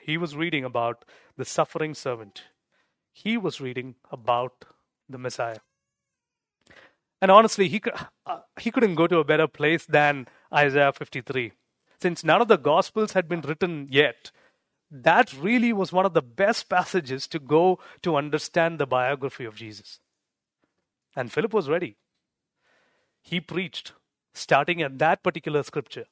He 0.00 0.16
was 0.16 0.36
reading 0.36 0.64
about 0.64 1.04
the 1.36 1.44
suffering 1.44 1.94
servant. 1.94 2.44
He 3.12 3.36
was 3.36 3.60
reading 3.60 3.96
about 4.10 4.64
the 5.08 5.18
Messiah. 5.18 5.58
And 7.20 7.30
honestly, 7.30 7.68
he, 7.68 7.80
could, 7.80 7.94
uh, 8.26 8.40
he 8.58 8.70
couldn't 8.70 8.94
go 8.94 9.06
to 9.06 9.18
a 9.18 9.24
better 9.24 9.46
place 9.46 9.86
than 9.86 10.28
Isaiah 10.52 10.92
53 10.92 11.52
since 11.98 12.24
none 12.24 12.42
of 12.42 12.48
the 12.48 12.56
Gospels 12.56 13.12
had 13.12 13.28
been 13.28 13.40
written 13.40 13.88
yet, 13.90 14.30
that 14.90 15.32
really 15.34 15.72
was 15.72 15.92
one 15.92 16.06
of 16.06 16.14
the 16.14 16.22
best 16.22 16.68
passages 16.68 17.26
to 17.28 17.38
go 17.38 17.78
to 18.02 18.16
understand 18.16 18.78
the 18.78 18.86
biography 18.86 19.44
of 19.44 19.56
Jesus. 19.56 20.00
And 21.16 21.32
Philip 21.32 21.52
was 21.52 21.68
ready. 21.68 21.96
He 23.22 23.40
preached, 23.40 23.92
starting 24.34 24.82
at 24.82 24.98
that 24.98 25.22
particular 25.22 25.62
scripture. 25.62 26.04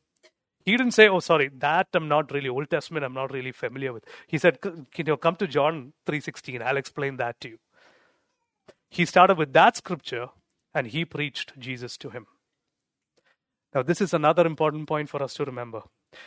He 0.65 0.73
didn't 0.77 0.93
say, 0.93 1.09
"Oh, 1.09 1.21
sorry, 1.21 1.49
that 1.59 1.89
I'm 1.93 2.09
not 2.09 2.33
really 2.33 2.49
Old 2.49 2.71
Testament. 2.71 3.05
I'm 3.05 3.15
not 3.15 3.31
really 3.31 3.53
familiar 3.53 3.93
with." 3.93 4.05
He 4.27 4.39
said, 4.39 4.61
"Can 4.63 4.87
"You 4.97 5.17
come 5.19 5.37
to 5.37 5.47
John 5.47 5.93
3:16. 6.07 6.63
I'll 6.63 6.79
explain 6.79 7.19
that 7.19 7.39
to 7.41 7.51
you." 7.51 7.59
He 8.89 9.05
started 9.05 9.37
with 9.37 9.53
that 9.53 9.77
scripture, 9.77 10.31
and 10.75 10.89
he 10.89 11.05
preached 11.05 11.59
Jesus 11.59 11.97
to 11.99 12.11
him. 12.11 12.27
Now, 13.75 13.83
this 13.83 14.01
is 14.01 14.15
another 14.15 14.47
important 14.47 14.87
point 14.87 15.09
for 15.09 15.23
us 15.23 15.35
to 15.35 15.45
remember. 15.45 15.83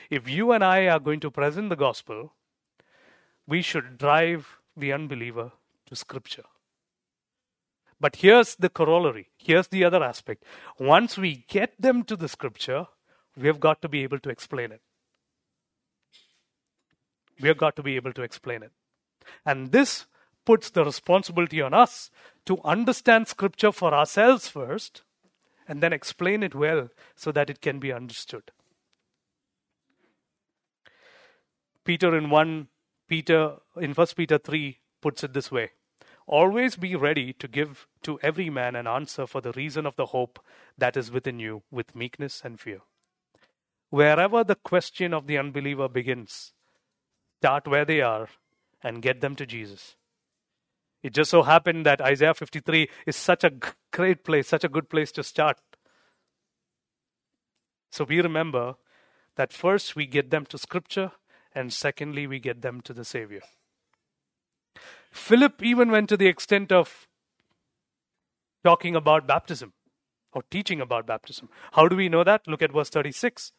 If 0.10 0.30
you 0.30 0.52
and 0.52 0.64
I 0.64 0.88
are 0.88 1.00
going 1.00 1.20
to 1.22 1.32
present 1.32 1.70
the 1.70 1.76
gospel, 1.76 2.34
we 3.48 3.62
should 3.62 3.98
drive 3.98 4.58
the 4.76 4.92
unbeliever 4.92 5.52
to 5.86 5.96
Scripture. 5.96 6.44
But 8.00 8.18
here's 8.18 8.56
the 8.56 8.70
corollary. 8.70 9.30
Here's 9.38 9.70
the 9.70 9.84
other 9.84 10.04
aspect. 10.04 10.44
Once 10.80 11.18
we 11.18 11.46
get 11.48 11.74
them 11.80 12.04
to 12.04 12.16
the 12.16 12.28
Scripture, 12.28 12.88
we 13.36 13.48
have 13.48 13.60
got 13.60 13.82
to 13.82 13.90
be 13.90 14.04
able 14.04 14.20
to 14.20 14.30
explain 14.30 14.72
it. 14.72 14.82
We 17.40 17.48
have 17.48 17.58
got 17.58 17.76
to 17.78 17.84
be 17.84 17.96
able 17.96 18.14
to 18.14 18.24
explain 18.24 18.62
it. 18.64 18.72
And 19.46 19.72
this 19.72 20.06
puts 20.46 20.70
the 20.70 20.84
responsibility 20.84 21.62
on 21.62 21.74
us 21.74 22.10
to 22.48 22.60
understand 22.64 23.28
Scripture 23.28 23.72
for 23.72 23.94
ourselves 23.94 24.48
first 24.48 25.04
and 25.68 25.84
then 25.84 25.94
explain 25.94 26.42
it 26.44 26.56
well 26.56 26.90
so 27.16 27.32
that 27.32 27.50
it 27.50 27.62
can 27.62 27.78
be 27.78 27.92
understood. 27.92 28.52
Peter 31.84 32.18
in 32.18 32.30
1 32.30 32.68
Peter 33.08 33.58
in 33.80 33.94
1 33.94 34.08
Peter 34.16 34.38
3 34.38 34.80
puts 35.02 35.24
it 35.24 35.34
this 35.34 35.52
way 35.52 35.72
Always 36.26 36.76
be 36.76 36.96
ready 36.96 37.32
to 37.34 37.48
give 37.48 37.88
to 38.04 38.20
every 38.22 38.50
man 38.50 38.76
an 38.76 38.88
answer 38.88 39.26
for 39.28 39.40
the 39.40 39.54
reason 39.54 39.86
of 39.86 39.96
the 39.96 40.08
hope 40.08 40.40
that 40.78 40.98
is 40.98 41.12
within 41.12 41.40
you 41.40 41.64
with 41.72 41.96
meekness 41.96 42.42
and 42.44 42.60
fear. 42.60 42.80
Wherever 43.90 44.44
the 44.44 44.56
question 44.56 45.14
of 45.14 45.28
the 45.28 45.38
unbeliever 45.38 45.88
begins, 45.88 46.52
start 47.40 47.68
where 47.68 47.86
they 47.86 48.02
are 48.02 48.28
and 48.84 49.02
get 49.02 49.22
them 49.22 49.36
to 49.38 49.46
Jesus. 49.46 49.96
It 51.04 51.14
just 51.14 51.32
so 51.32 51.44
happened 51.44 51.86
that 51.86 52.02
Isaiah 52.02 52.34
53 52.34 52.90
is 53.06 53.16
such 53.16 53.44
a 53.44 53.52
great 53.92 54.24
place, 54.24 54.48
such 54.48 54.64
a 54.64 54.70
good 54.70 54.90
place 54.90 55.12
to 55.14 55.24
start. 55.24 55.58
So 57.92 58.04
we 58.04 58.22
remember 58.22 58.76
that 59.36 59.54
first 59.54 59.96
we 59.96 60.06
get 60.06 60.32
them 60.32 60.46
to 60.48 60.58
Scripture, 60.58 61.12
and 61.54 61.72
secondly, 61.72 62.28
we 62.28 62.40
get 62.40 62.62
them 62.62 62.82
to 62.82 62.94
the 62.94 63.06
Savior. 63.06 63.42
Philip 65.12 65.64
even 65.64 65.90
went 65.90 66.10
to 66.10 66.18
the 66.18 66.28
extent 66.28 66.72
of 66.72 67.08
talking 68.64 68.96
about 68.96 69.26
baptism 69.26 69.74
or 70.34 70.44
teaching 70.52 70.82
about 70.82 71.08
baptism. 71.08 71.50
How 71.72 71.88
do 71.88 71.96
we 71.96 72.10
know 72.10 72.24
that? 72.24 72.48
Look 72.48 72.62
at 72.62 72.74
verse 72.74 72.90
36. 72.90 73.54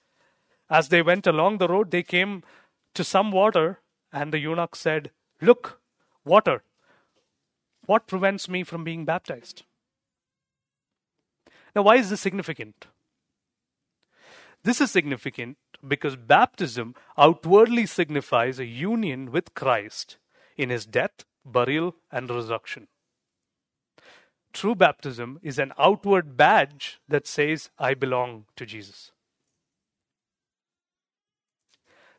As 0.70 0.90
they 0.90 1.02
went 1.02 1.26
along 1.26 1.58
the 1.58 1.68
road, 1.68 1.90
they 1.90 2.02
came 2.02 2.42
to 2.94 3.02
some 3.02 3.32
water, 3.32 3.80
and 4.12 4.32
the 4.32 4.38
eunuch 4.38 4.76
said, 4.76 5.10
Look, 5.40 5.80
water. 6.24 6.62
What 7.88 8.06
prevents 8.06 8.50
me 8.50 8.64
from 8.64 8.84
being 8.84 9.06
baptized? 9.06 9.62
Now, 11.74 11.80
why 11.80 11.96
is 11.96 12.10
this 12.10 12.20
significant? 12.20 12.86
This 14.62 14.82
is 14.82 14.90
significant 14.90 15.56
because 15.86 16.14
baptism 16.14 16.94
outwardly 17.16 17.86
signifies 17.86 18.58
a 18.58 18.66
union 18.66 19.32
with 19.32 19.54
Christ 19.54 20.18
in 20.54 20.68
his 20.68 20.84
death, 20.84 21.24
burial, 21.46 21.94
and 22.12 22.28
resurrection. 22.28 22.88
True 24.52 24.74
baptism 24.74 25.38
is 25.42 25.58
an 25.58 25.72
outward 25.78 26.36
badge 26.36 27.00
that 27.08 27.26
says, 27.26 27.70
I 27.78 27.94
belong 27.94 28.44
to 28.56 28.66
Jesus. 28.66 29.12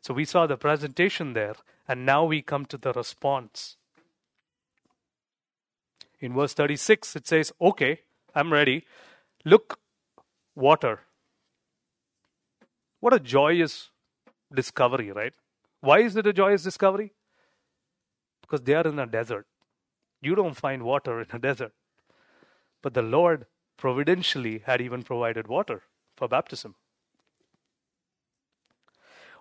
So 0.00 0.14
we 0.14 0.24
saw 0.24 0.48
the 0.48 0.56
presentation 0.56 1.34
there, 1.34 1.54
and 1.86 2.04
now 2.04 2.24
we 2.24 2.42
come 2.42 2.66
to 2.66 2.76
the 2.76 2.92
response. 2.92 3.76
In 6.20 6.34
verse 6.34 6.54
36, 6.54 7.16
it 7.16 7.26
says, 7.26 7.52
Okay, 7.60 8.00
I'm 8.34 8.52
ready. 8.52 8.84
Look, 9.44 9.78
water. 10.54 11.00
What 13.00 13.14
a 13.14 13.20
joyous 13.20 13.90
discovery, 14.52 15.10
right? 15.10 15.32
Why 15.80 16.00
is 16.00 16.16
it 16.16 16.26
a 16.26 16.32
joyous 16.32 16.62
discovery? 16.62 17.12
Because 18.42 18.62
they 18.62 18.74
are 18.74 18.86
in 18.86 18.98
a 18.98 19.06
desert. 19.06 19.46
You 20.20 20.34
don't 20.34 20.56
find 20.56 20.82
water 20.82 21.20
in 21.20 21.26
a 21.32 21.38
desert. 21.38 21.72
But 22.82 22.92
the 22.94 23.02
Lord 23.02 23.46
providentially 23.78 24.62
had 24.66 24.82
even 24.82 25.02
provided 25.02 25.46
water 25.46 25.82
for 26.16 26.28
baptism. 26.28 26.74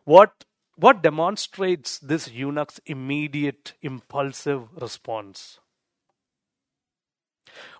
What, 0.06 0.46
what 0.78 1.04
demonstrates 1.04 2.00
this 2.00 2.32
eunuch's 2.32 2.80
immediate, 2.86 3.74
impulsive 3.82 4.70
response? 4.82 5.60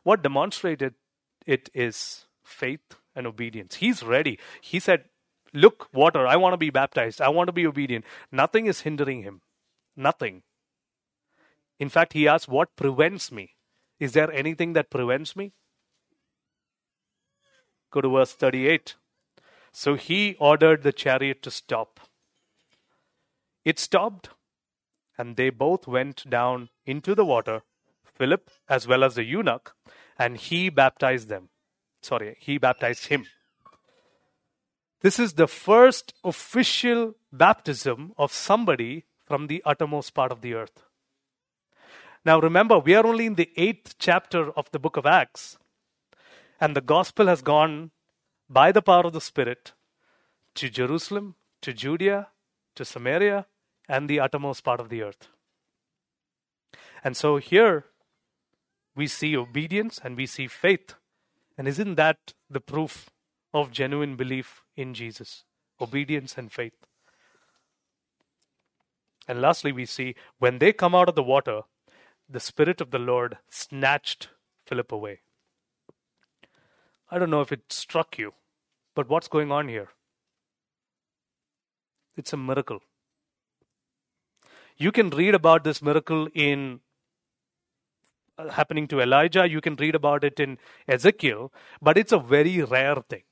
What 0.04 0.22
demonstrated 0.22 0.96
it 1.46 1.70
is 1.74 2.26
faith 2.44 2.96
and 3.16 3.28
obedience. 3.28 3.76
He's 3.76 4.04
ready. 4.04 4.40
He 4.62 4.80
said, 4.80 5.06
Look, 5.54 5.90
water, 5.94 6.28
I 6.28 6.36
want 6.36 6.54
to 6.54 6.58
be 6.58 6.70
baptized. 6.70 7.22
I 7.22 7.30
want 7.30 7.48
to 7.48 7.54
be 7.54 7.66
obedient. 7.66 8.06
Nothing 8.32 8.68
is 8.68 8.82
hindering 8.82 9.24
him. 9.24 9.42
Nothing. 9.96 10.44
In 11.80 11.90
fact, 11.90 12.14
he 12.14 12.28
asked, 12.28 12.48
What 12.48 12.76
prevents 12.76 13.32
me? 13.32 13.56
Is 14.00 14.14
there 14.14 14.32
anything 14.32 14.74
that 14.74 14.90
prevents 14.90 15.36
me? 15.36 15.54
Go 17.92 18.02
to 18.02 18.10
verse 18.10 18.34
38. 18.34 18.96
So 19.72 19.96
he 19.96 20.36
ordered 20.40 20.84
the 20.84 20.92
chariot 20.92 21.42
to 21.44 21.52
stop. 21.52 22.00
It 23.66 23.80
stopped, 23.80 24.30
and 25.18 25.36
they 25.36 25.50
both 25.50 25.88
went 25.88 26.30
down 26.30 26.70
into 26.86 27.14
the 27.14 27.26
water, 27.26 27.64
Philip 28.20 28.50
as 28.68 28.88
well 28.88 29.04
as 29.04 29.16
the 29.16 29.24
eunuch, 29.24 29.74
and 30.18 30.38
he 30.38 30.70
baptized 30.70 31.30
them. 31.30 31.50
Sorry, 32.02 32.36
he 32.40 32.58
baptized 32.58 33.08
him. 33.08 33.26
This 35.02 35.18
is 35.18 35.34
the 35.34 35.48
first 35.48 36.14
official 36.24 37.16
baptism 37.32 38.14
of 38.18 38.34
somebody 38.34 39.06
from 39.26 39.48
the 39.48 39.64
uttermost 39.66 40.14
part 40.14 40.32
of 40.32 40.42
the 40.42 40.54
earth. 40.54 40.84
Now 42.26 42.40
remember, 42.42 42.78
we 42.80 42.96
are 42.96 43.08
only 43.08 43.26
in 43.26 43.36
the 43.36 43.50
eighth 43.56 43.96
chapter 43.98 44.52
of 44.52 44.70
the 44.72 44.80
book 44.80 44.98
of 44.98 45.06
Acts, 45.06 45.58
and 46.60 46.76
the 46.76 46.82
gospel 46.82 47.28
has 47.28 47.42
gone 47.42 47.92
by 48.50 48.74
the 48.74 48.82
power 48.82 49.06
of 49.06 49.14
the 49.14 49.22
Spirit 49.22 49.72
to 50.56 50.70
Jerusalem, 50.70 51.36
to 51.62 51.72
Judea, 51.72 52.28
to 52.76 52.84
Samaria, 52.84 53.46
and 53.88 54.10
the 54.10 54.20
uttermost 54.20 54.64
part 54.66 54.82
of 54.82 54.90
the 54.90 55.02
earth. 55.02 55.30
And 57.04 57.16
so 57.16 57.38
here 57.38 57.86
we 59.00 59.08
see 59.08 59.36
obedience 59.38 60.00
and 60.04 60.18
we 60.18 60.26
see 60.26 60.46
faith. 60.46 60.96
And 61.58 61.70
isn't 61.70 61.96
that 61.96 62.34
the 62.50 62.60
proof 62.60 63.10
of 63.54 63.72
genuine 63.72 64.18
belief 64.18 64.64
in 64.76 64.94
Jesus? 64.94 65.46
Obedience 65.80 66.38
and 66.38 66.52
faith. 66.52 66.74
And 69.26 69.40
lastly, 69.42 69.72
we 69.72 69.86
see 69.86 70.16
when 70.40 70.58
they 70.58 70.74
come 70.74 70.94
out 70.94 71.08
of 71.08 71.16
the 71.16 71.24
water, 71.24 71.62
the 72.28 72.42
Spirit 72.42 72.82
of 72.82 72.92
the 72.92 73.00
Lord 73.00 73.38
snatched 73.50 74.28
Philip 74.66 74.92
away. 74.92 75.22
I 77.10 77.18
don't 77.18 77.30
know 77.30 77.42
if 77.42 77.54
it 77.54 77.72
struck 77.72 78.18
you, 78.18 78.34
but 78.96 79.08
what's 79.08 79.30
going 79.30 79.50
on 79.50 79.70
here? 79.70 79.90
It's 82.18 82.34
a 82.34 82.38
miracle. 82.38 82.82
You 84.76 84.92
can 84.92 85.10
read 85.10 85.36
about 85.36 85.64
this 85.64 85.82
miracle 85.82 86.28
in 86.34 86.82
happening 88.52 88.88
to 88.88 89.02
Elijah, 89.02 89.50
you 89.50 89.62
can 89.62 89.76
read 89.76 89.96
about 89.96 90.24
it 90.24 90.40
in 90.40 90.58
Ezekiel, 90.88 91.52
but 91.82 91.98
it's 91.98 92.12
a 92.12 92.20
very 92.20 92.62
rare 92.62 92.98
thing. 93.10 93.24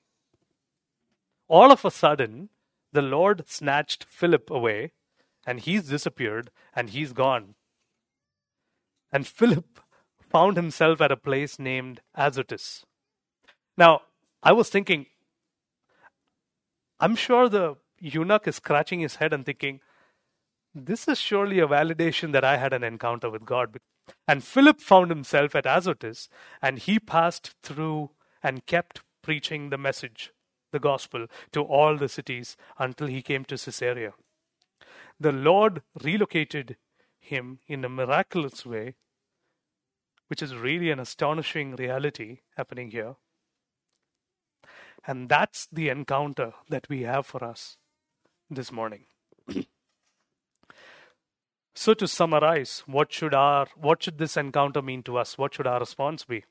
All 1.48 1.72
of 1.72 1.86
a 1.86 1.92
sudden, 1.92 2.50
the 2.92 3.02
Lord 3.02 3.48
snatched 3.48 4.06
Philip 4.06 4.50
away, 4.50 4.92
and 5.46 5.60
he's 5.60 5.84
disappeared, 5.84 6.52
and 6.76 6.90
he's 6.90 7.14
gone. 7.14 7.56
And 9.12 9.26
Philip 9.26 9.80
found 10.20 10.58
himself 10.58 11.00
at 11.00 11.12
a 11.12 11.18
place 11.18 11.58
named 11.58 12.02
Azotus. 12.16 12.86
Now, 13.78 14.02
I 14.44 14.52
was 14.52 14.70
thinking, 14.70 15.06
I'm 17.00 17.16
sure 17.16 17.48
the 17.48 17.76
eunuch 18.00 18.48
is 18.48 18.58
scratching 18.58 19.00
his 19.00 19.16
head 19.16 19.32
and 19.32 19.46
thinking, 19.46 19.80
this 20.76 21.08
is 21.08 21.20
surely 21.20 21.60
a 21.60 21.68
validation 21.68 22.34
that 22.34 22.44
I 22.44 22.58
had 22.58 22.74
an 22.74 22.84
encounter 22.84 23.30
with 23.30 23.46
God. 23.46 23.78
And 24.28 24.44
Philip 24.44 24.82
found 24.82 25.10
himself 25.10 25.56
at 25.56 25.66
Azotus, 25.66 26.30
and 26.62 26.80
he 26.80 27.00
passed 27.00 27.56
through 27.64 28.12
and 28.44 28.66
kept 28.66 29.02
preaching 29.22 29.70
the 29.70 29.78
message, 29.78 30.32
the 30.72 30.80
gospel, 30.80 31.28
to 31.52 31.62
all 31.62 31.98
the 31.98 32.10
cities 32.10 32.58
until 32.78 33.08
he 33.08 33.22
came 33.22 33.46
to 33.46 33.58
Caesarea. 33.58 34.14
The 35.20 35.32
Lord 35.32 35.82
relocated 36.02 36.78
him 37.20 37.60
in 37.68 37.84
a 37.84 37.90
miraculous 37.90 38.66
way, 38.66 38.96
which 40.28 40.42
is 40.42 40.56
really 40.56 40.92
an 40.92 41.00
astonishing 41.00 41.76
reality 41.76 42.40
happening 42.56 42.92
here. 42.92 43.16
And 45.06 45.30
that's 45.30 45.68
the 45.72 45.90
encounter 45.90 46.54
that 46.70 46.90
we 46.90 47.04
have 47.04 47.26
for 47.26 47.44
us 47.44 47.78
this 48.50 48.72
morning. 48.72 49.06
So 51.78 51.94
to 51.94 52.08
summarize, 52.08 52.84
what 52.88 53.14
should 53.14 53.36
our 53.36 53.68
what 53.76 54.02
should 54.02 54.18
this 54.18 54.36
encounter 54.36 54.82
mean 54.82 55.04
to 55.04 55.18
us? 55.18 55.38
What 55.38 55.54
should 55.54 55.68
our 55.68 55.80
response 55.80 56.24
be? 56.26 56.44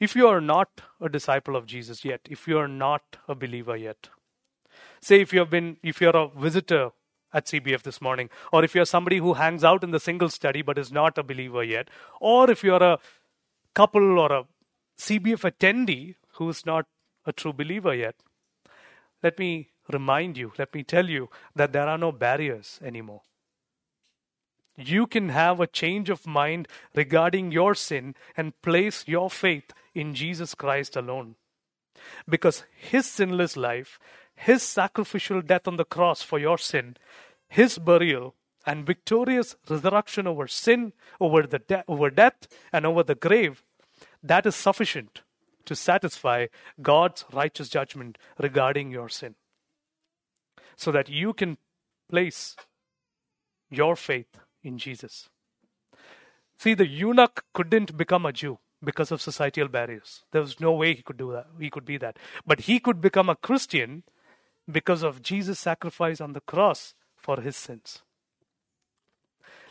If 0.00 0.16
you 0.16 0.26
are 0.26 0.40
not 0.40 0.80
a 1.00 1.08
disciple 1.08 1.54
of 1.54 1.64
Jesus 1.64 2.04
yet, 2.04 2.22
if 2.28 2.48
you 2.48 2.58
are 2.58 2.66
not 2.66 3.18
a 3.28 3.36
believer 3.36 3.76
yet, 3.76 4.08
say 5.00 5.20
if 5.20 5.32
you 5.32 5.38
have 5.38 5.50
been 5.50 5.76
if 5.84 6.00
you're 6.00 6.16
a 6.16 6.28
visitor 6.28 6.90
at 7.32 7.46
CBF 7.46 7.82
this 7.82 8.00
morning, 8.00 8.30
or 8.52 8.64
if 8.64 8.74
you're 8.74 8.84
somebody 8.84 9.18
who 9.18 9.34
hangs 9.34 9.62
out 9.62 9.84
in 9.84 9.92
the 9.92 10.00
single 10.00 10.28
study 10.28 10.60
but 10.62 10.76
is 10.76 10.90
not 10.90 11.16
a 11.16 11.22
believer 11.22 11.62
yet, 11.62 11.88
or 12.20 12.50
if 12.50 12.64
you're 12.64 12.82
a 12.82 12.98
couple 13.74 14.18
or 14.18 14.32
a 14.32 14.42
CBF 14.98 15.48
attendee 15.52 16.16
who 16.32 16.48
is 16.48 16.66
not 16.66 16.86
a 17.24 17.32
true 17.32 17.52
believer 17.52 17.94
yet, 17.94 18.16
let 19.22 19.38
me 19.38 19.70
remind 19.92 20.36
you, 20.36 20.52
let 20.58 20.74
me 20.74 20.82
tell 20.82 21.08
you 21.08 21.30
that 21.54 21.72
there 21.72 21.88
are 21.88 21.98
no 21.98 22.10
barriers 22.10 22.80
anymore. 22.82 23.22
You 24.76 25.06
can 25.06 25.30
have 25.30 25.60
a 25.60 25.66
change 25.66 26.10
of 26.10 26.26
mind 26.26 26.68
regarding 26.94 27.50
your 27.50 27.74
sin 27.74 28.14
and 28.36 28.60
place 28.62 29.04
your 29.06 29.30
faith 29.30 29.72
in 29.94 30.14
Jesus 30.14 30.54
Christ 30.54 30.96
alone. 30.96 31.36
Because 32.28 32.64
his 32.76 33.06
sinless 33.06 33.56
life, 33.56 33.98
his 34.34 34.62
sacrificial 34.62 35.40
death 35.40 35.66
on 35.66 35.76
the 35.76 35.84
cross 35.84 36.22
for 36.22 36.38
your 36.38 36.58
sin, 36.58 36.96
his 37.48 37.78
burial, 37.78 38.34
and 38.66 38.84
victorious 38.84 39.56
resurrection 39.68 40.26
over 40.26 40.46
sin, 40.46 40.92
over, 41.20 41.46
the 41.46 41.60
de- 41.60 41.84
over 41.88 42.10
death, 42.10 42.46
and 42.72 42.84
over 42.84 43.02
the 43.02 43.14
grave, 43.14 43.62
that 44.22 44.44
is 44.44 44.54
sufficient 44.54 45.22
to 45.64 45.74
satisfy 45.74 46.46
God's 46.82 47.24
righteous 47.32 47.68
judgment 47.68 48.18
regarding 48.38 48.90
your 48.90 49.08
sin. 49.08 49.36
So 50.76 50.92
that 50.92 51.08
you 51.08 51.32
can 51.32 51.56
place 52.10 52.56
your 53.70 53.96
faith 53.96 54.38
in 54.66 54.78
Jesus. 54.78 55.28
See, 56.58 56.74
the 56.74 56.86
eunuch 56.86 57.44
couldn't 57.54 57.96
become 57.96 58.26
a 58.26 58.32
Jew 58.32 58.58
because 58.82 59.10
of 59.10 59.20
societal 59.20 59.68
barriers. 59.68 60.24
There 60.32 60.42
was 60.42 60.60
no 60.60 60.72
way 60.72 60.94
he 60.94 61.02
could 61.02 61.16
do 61.16 61.32
that. 61.32 61.46
He 61.58 61.70
could 61.70 61.84
be 61.84 61.98
that. 61.98 62.18
But 62.46 62.60
he 62.60 62.78
could 62.80 63.00
become 63.00 63.28
a 63.28 63.36
Christian 63.36 64.02
because 64.70 65.02
of 65.02 65.22
Jesus' 65.22 65.58
sacrifice 65.60 66.20
on 66.20 66.32
the 66.32 66.40
cross 66.40 66.94
for 67.16 67.40
his 67.40 67.56
sins. 67.56 68.02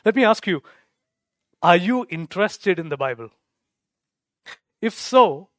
Let 0.03 0.15
me 0.15 0.23
ask 0.23 0.45
you 0.47 0.61
are 1.61 1.75
you 1.75 2.05
interested 2.09 2.77
in 2.77 2.89
the 2.89 2.97
Bible? 2.97 3.31
If 4.81 4.93
so, 4.93 5.49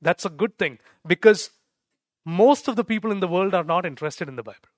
that's 0.00 0.24
a 0.24 0.30
good 0.30 0.56
thing 0.56 0.78
because 1.04 1.50
most 2.24 2.68
of 2.68 2.76
the 2.76 2.84
people 2.84 3.10
in 3.10 3.20
the 3.20 3.26
world 3.26 3.54
are 3.54 3.64
not 3.64 3.84
interested 3.84 4.28
in 4.28 4.36
the 4.36 4.42
Bible. 4.42 4.68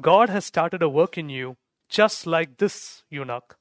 God 0.00 0.28
has 0.28 0.44
started 0.44 0.82
a 0.82 0.88
work 0.88 1.16
in 1.16 1.30
you 1.30 1.56
just 1.88 2.26
like 2.26 2.58
this 2.58 3.04
eunuch. 3.10 3.56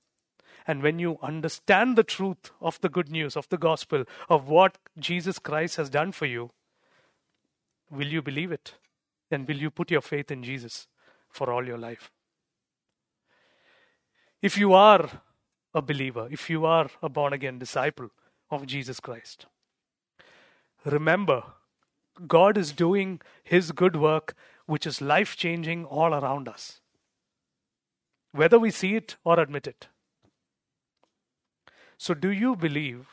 And 0.67 0.81
when 0.81 0.97
you 0.97 1.19
understand 1.21 1.95
the 1.95 2.03
truth 2.03 2.51
of 2.59 2.81
the 2.81 2.89
good 2.89 3.09
news, 3.09 3.35
of 3.37 3.47
the 3.49 3.57
gospel, 3.57 4.05
of 4.29 4.47
what 4.47 4.77
Jesus 4.97 5.37
Christ 5.37 5.75
has 5.77 5.89
done 5.89 6.11
for 6.11 6.25
you, 6.25 6.51
will 7.91 8.07
you 8.07 8.21
believe 8.21 8.51
it? 8.51 8.73
And 9.29 9.47
will 9.47 9.57
you 9.57 9.69
put 9.69 9.91
your 9.91 10.01
faith 10.01 10.31
in 10.31 10.43
Jesus 10.43 10.87
for 11.29 11.51
all 11.51 11.65
your 11.65 11.77
life? 11.77 12.11
If 14.41 14.57
you 14.57 14.73
are 14.73 15.09
a 15.73 15.81
believer, 15.81 16.27
if 16.31 16.49
you 16.49 16.65
are 16.65 16.89
a 17.01 17.09
born 17.09 17.33
again 17.33 17.59
disciple 17.59 18.09
of 18.49 18.65
Jesus 18.65 18.99
Christ, 18.99 19.45
remember 20.83 21.43
God 22.27 22.57
is 22.57 22.71
doing 22.71 23.21
His 23.43 23.71
good 23.71 23.95
work, 23.95 24.35
which 24.65 24.87
is 24.87 25.01
life 25.01 25.35
changing 25.35 25.85
all 25.85 26.13
around 26.13 26.47
us, 26.47 26.79
whether 28.35 28.59
we 28.59 28.69
see 28.69 28.95
it 28.95 29.15
or 29.23 29.39
admit 29.39 29.65
it. 29.65 29.87
So, 31.97 32.13
do 32.13 32.29
you 32.29 32.55
believe 32.55 33.07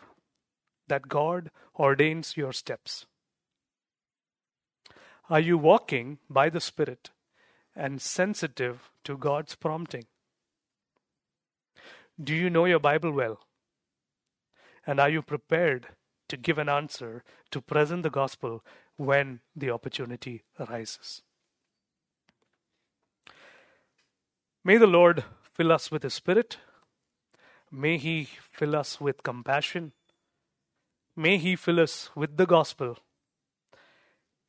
that 0.89 1.09
God 1.09 1.51
ordains 1.79 2.37
your 2.37 2.53
steps? 2.53 3.07
Are 5.31 5.41
you 5.41 5.57
walking 5.57 6.19
by 6.29 6.49
the 6.51 6.61
Spirit 6.61 7.11
and 7.77 8.03
sensitive 8.03 8.91
to 9.05 9.17
God's 9.17 9.55
prompting? 9.55 10.07
Do 12.23 12.35
you 12.35 12.51
know 12.51 12.65
your 12.65 12.81
Bible 12.81 13.13
well? 13.13 13.41
And 14.85 14.99
are 14.99 15.09
you 15.09 15.23
prepared 15.23 15.87
to 16.29 16.37
give 16.37 16.59
an 16.59 16.69
answer 16.69 17.23
to 17.53 17.61
present 17.61 18.03
the 18.03 18.11
gospel 18.11 18.65
when 18.97 19.41
the 19.55 19.71
opportunity 19.71 20.43
arises? 20.59 21.23
May 24.64 24.77
the 24.77 24.87
Lord 24.87 25.25
fill 25.53 25.72
us 25.72 25.90
with 25.90 26.03
His 26.03 26.14
Spirit. 26.14 26.59
May 27.70 27.98
He 27.98 28.29
fill 28.53 28.77
us 28.77 29.01
with 29.01 29.22
compassion. 29.22 29.92
May 31.16 31.38
He 31.38 31.57
fill 31.57 31.81
us 31.81 32.11
with 32.14 32.37
the 32.37 32.46
gospel. 32.46 32.98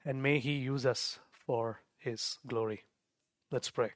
And 0.05 0.21
may 0.21 0.39
He 0.39 0.53
use 0.53 0.85
us 0.85 1.19
for 1.31 1.81
His 1.97 2.37
glory. 2.45 2.83
Let's 3.51 3.69
pray. 3.69 3.91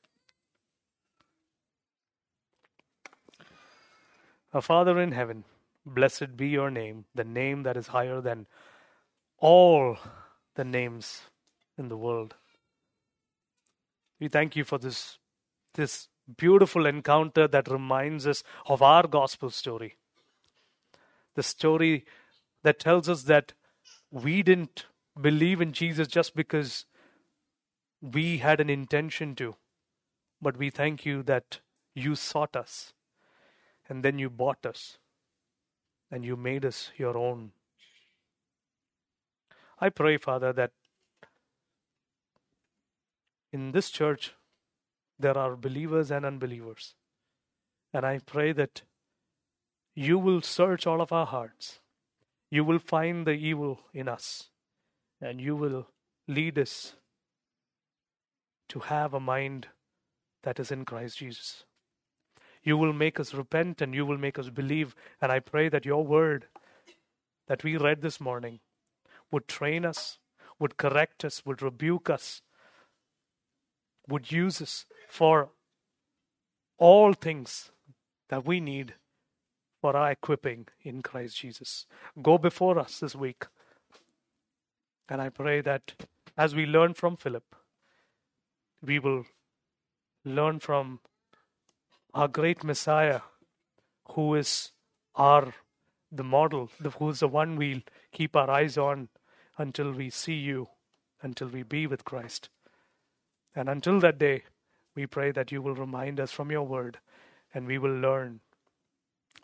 Our 4.54 4.62
Father 4.62 5.00
in 5.00 5.12
heaven, 5.12 5.44
blessed 5.86 6.36
be 6.36 6.48
your 6.48 6.72
name, 6.72 7.06
the 7.14 7.24
name 7.24 7.64
that 7.64 7.78
is 7.78 7.88
higher 7.88 8.22
than 8.22 8.48
all 9.38 9.98
the 10.56 10.64
names 10.64 11.22
in 11.78 11.90
the 11.90 11.98
world. 11.98 12.36
We 14.20 14.30
thank 14.30 14.56
you 14.56 14.64
for 14.64 14.78
this, 14.80 15.20
this 15.78 16.10
beautiful 16.36 16.86
encounter 16.86 17.48
that 17.48 17.70
reminds 17.70 18.28
us 18.28 18.44
of 18.66 18.82
our 18.82 19.08
gospel 19.08 19.50
story. 19.50 19.96
The 21.36 21.44
story 21.44 22.06
that 22.64 22.80
tells 22.80 23.08
us 23.08 23.24
that 23.24 23.54
we 24.12 24.44
didn't 24.44 24.86
believe 25.20 25.62
in 25.62 25.72
Jesus 25.72 26.08
just 26.08 26.36
because 26.36 26.86
we 28.02 28.38
had 28.40 28.60
an 28.60 28.70
intention 28.70 29.36
to, 29.36 29.56
but 30.42 30.58
we 30.58 30.70
thank 30.70 31.06
you 31.06 31.24
that 31.24 31.60
you 31.96 32.16
sought 32.16 32.56
us 32.56 32.94
and 33.88 34.04
then 34.04 34.20
you 34.20 34.30
bought 34.30 34.66
us 34.66 34.98
and 36.12 36.26
you 36.26 36.36
made 36.36 36.66
us 36.66 36.92
your 36.98 37.18
own. 37.18 37.52
I 39.80 39.90
pray, 39.90 40.18
Father, 40.18 40.52
that 40.54 40.72
in 43.52 43.72
this 43.72 43.90
church 43.90 44.34
there 45.20 45.38
are 45.38 45.56
believers 45.56 46.12
and 46.12 46.26
unbelievers. 46.26 46.96
And 47.94 48.06
I 48.06 48.20
pray 48.20 48.52
that 48.54 48.84
you 49.96 50.20
will 50.20 50.42
search 50.42 50.86
all 50.86 51.02
of 51.02 51.12
our 51.12 51.26
hearts. 51.26 51.80
You 52.52 52.64
will 52.64 52.80
find 52.80 53.26
the 53.26 53.32
evil 53.32 53.80
in 53.94 54.08
us. 54.08 54.50
And 55.20 55.42
you 55.42 55.56
will 55.56 55.88
lead 56.28 56.60
us 56.60 56.94
to 58.70 58.80
have 58.80 59.14
a 59.14 59.20
mind 59.20 59.68
that 60.44 60.60
is 60.60 60.72
in 60.72 60.86
Christ 60.86 61.18
Jesus. 61.18 61.64
You 62.64 62.78
will 62.78 62.94
make 62.94 63.20
us 63.20 63.34
repent 63.34 63.82
and 63.82 63.96
you 63.96 64.06
will 64.06 64.18
make 64.18 64.38
us 64.38 64.50
believe. 64.50 64.96
And 65.22 65.32
I 65.32 65.40
pray 65.40 65.70
that 65.70 65.86
your 65.86 66.06
word 66.06 66.46
that 67.48 67.64
we 67.64 67.78
read 67.78 68.02
this 68.02 68.20
morning 68.20 68.60
would 69.32 69.48
train 69.48 69.86
us, 69.86 70.20
would 70.60 70.78
correct 70.78 71.26
us, 71.26 71.46
would 71.46 71.62
rebuke 71.62 72.10
us, 72.10 72.42
would 74.08 74.32
use 74.32 74.62
us 74.62 74.86
for 75.08 75.50
all 76.78 77.14
things 77.14 77.72
that 78.30 78.46
we 78.46 78.60
need 78.60 78.94
for 79.82 79.96
our 79.96 80.12
equipping 80.12 80.68
in 80.82 81.02
Christ 81.02 81.38
Jesus. 81.38 81.86
Go 82.22 82.38
before 82.38 82.80
us 82.80 83.00
this 83.00 83.16
week. 83.16 83.46
And 85.10 85.22
I 85.22 85.30
pray 85.30 85.62
that 85.62 85.94
as 86.38 86.56
we 86.56 86.66
learn 86.66 86.94
from 86.94 87.16
Philip, 87.16 87.56
we 88.82 89.00
will 89.00 89.26
learn 90.26 90.60
from 90.60 91.00
our 92.14 92.28
great 92.28 92.64
Messiah, 92.64 93.22
who 94.12 94.36
is 94.36 94.72
our 95.16 95.54
the 96.12 96.24
model, 96.24 96.70
who 97.00 97.10
is 97.10 97.20
the 97.20 97.28
one 97.28 97.58
we'll 97.58 97.82
keep 98.12 98.36
our 98.36 98.50
eyes 98.50 98.78
on 98.78 99.10
until 99.58 99.92
we 99.92 100.10
see 100.10 100.36
you, 100.36 100.70
until 101.22 101.48
we 101.48 101.64
be 101.64 101.86
with 101.86 102.06
Christ. 102.06 102.50
And 103.58 103.68
until 103.68 104.00
that 104.02 104.20
day, 104.20 104.44
we 104.96 105.08
pray 105.08 105.32
that 105.32 105.52
you 105.52 105.64
will 105.64 105.74
remind 105.74 106.20
us 106.20 106.32
from 106.32 106.52
your 106.52 106.62
word 106.62 107.00
and 107.54 107.66
we 107.66 107.80
will 107.80 107.94
learn. 107.94 108.42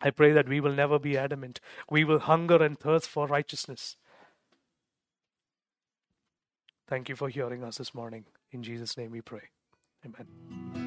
I 0.02 0.12
pray 0.12 0.32
that 0.34 0.47
we 0.47 0.60
will 0.60 0.73
never 0.73 0.99
be 0.99 1.17
adamant. 1.17 1.60
We 1.89 2.04
will 2.04 2.19
hunger 2.19 2.63
and 2.63 2.78
thirst 2.80 3.08
for 3.08 3.26
righteousness. 3.26 3.97
Thank 6.88 7.10
you 7.10 7.15
for 7.15 7.28
hearing 7.28 7.63
us 7.63 7.78
this 7.78 7.95
morning. 7.95 8.26
In 8.52 8.62
Jesus' 8.62 8.97
name 8.97 9.12
we 9.12 9.21
pray. 9.21 9.49
Amen. 10.06 10.83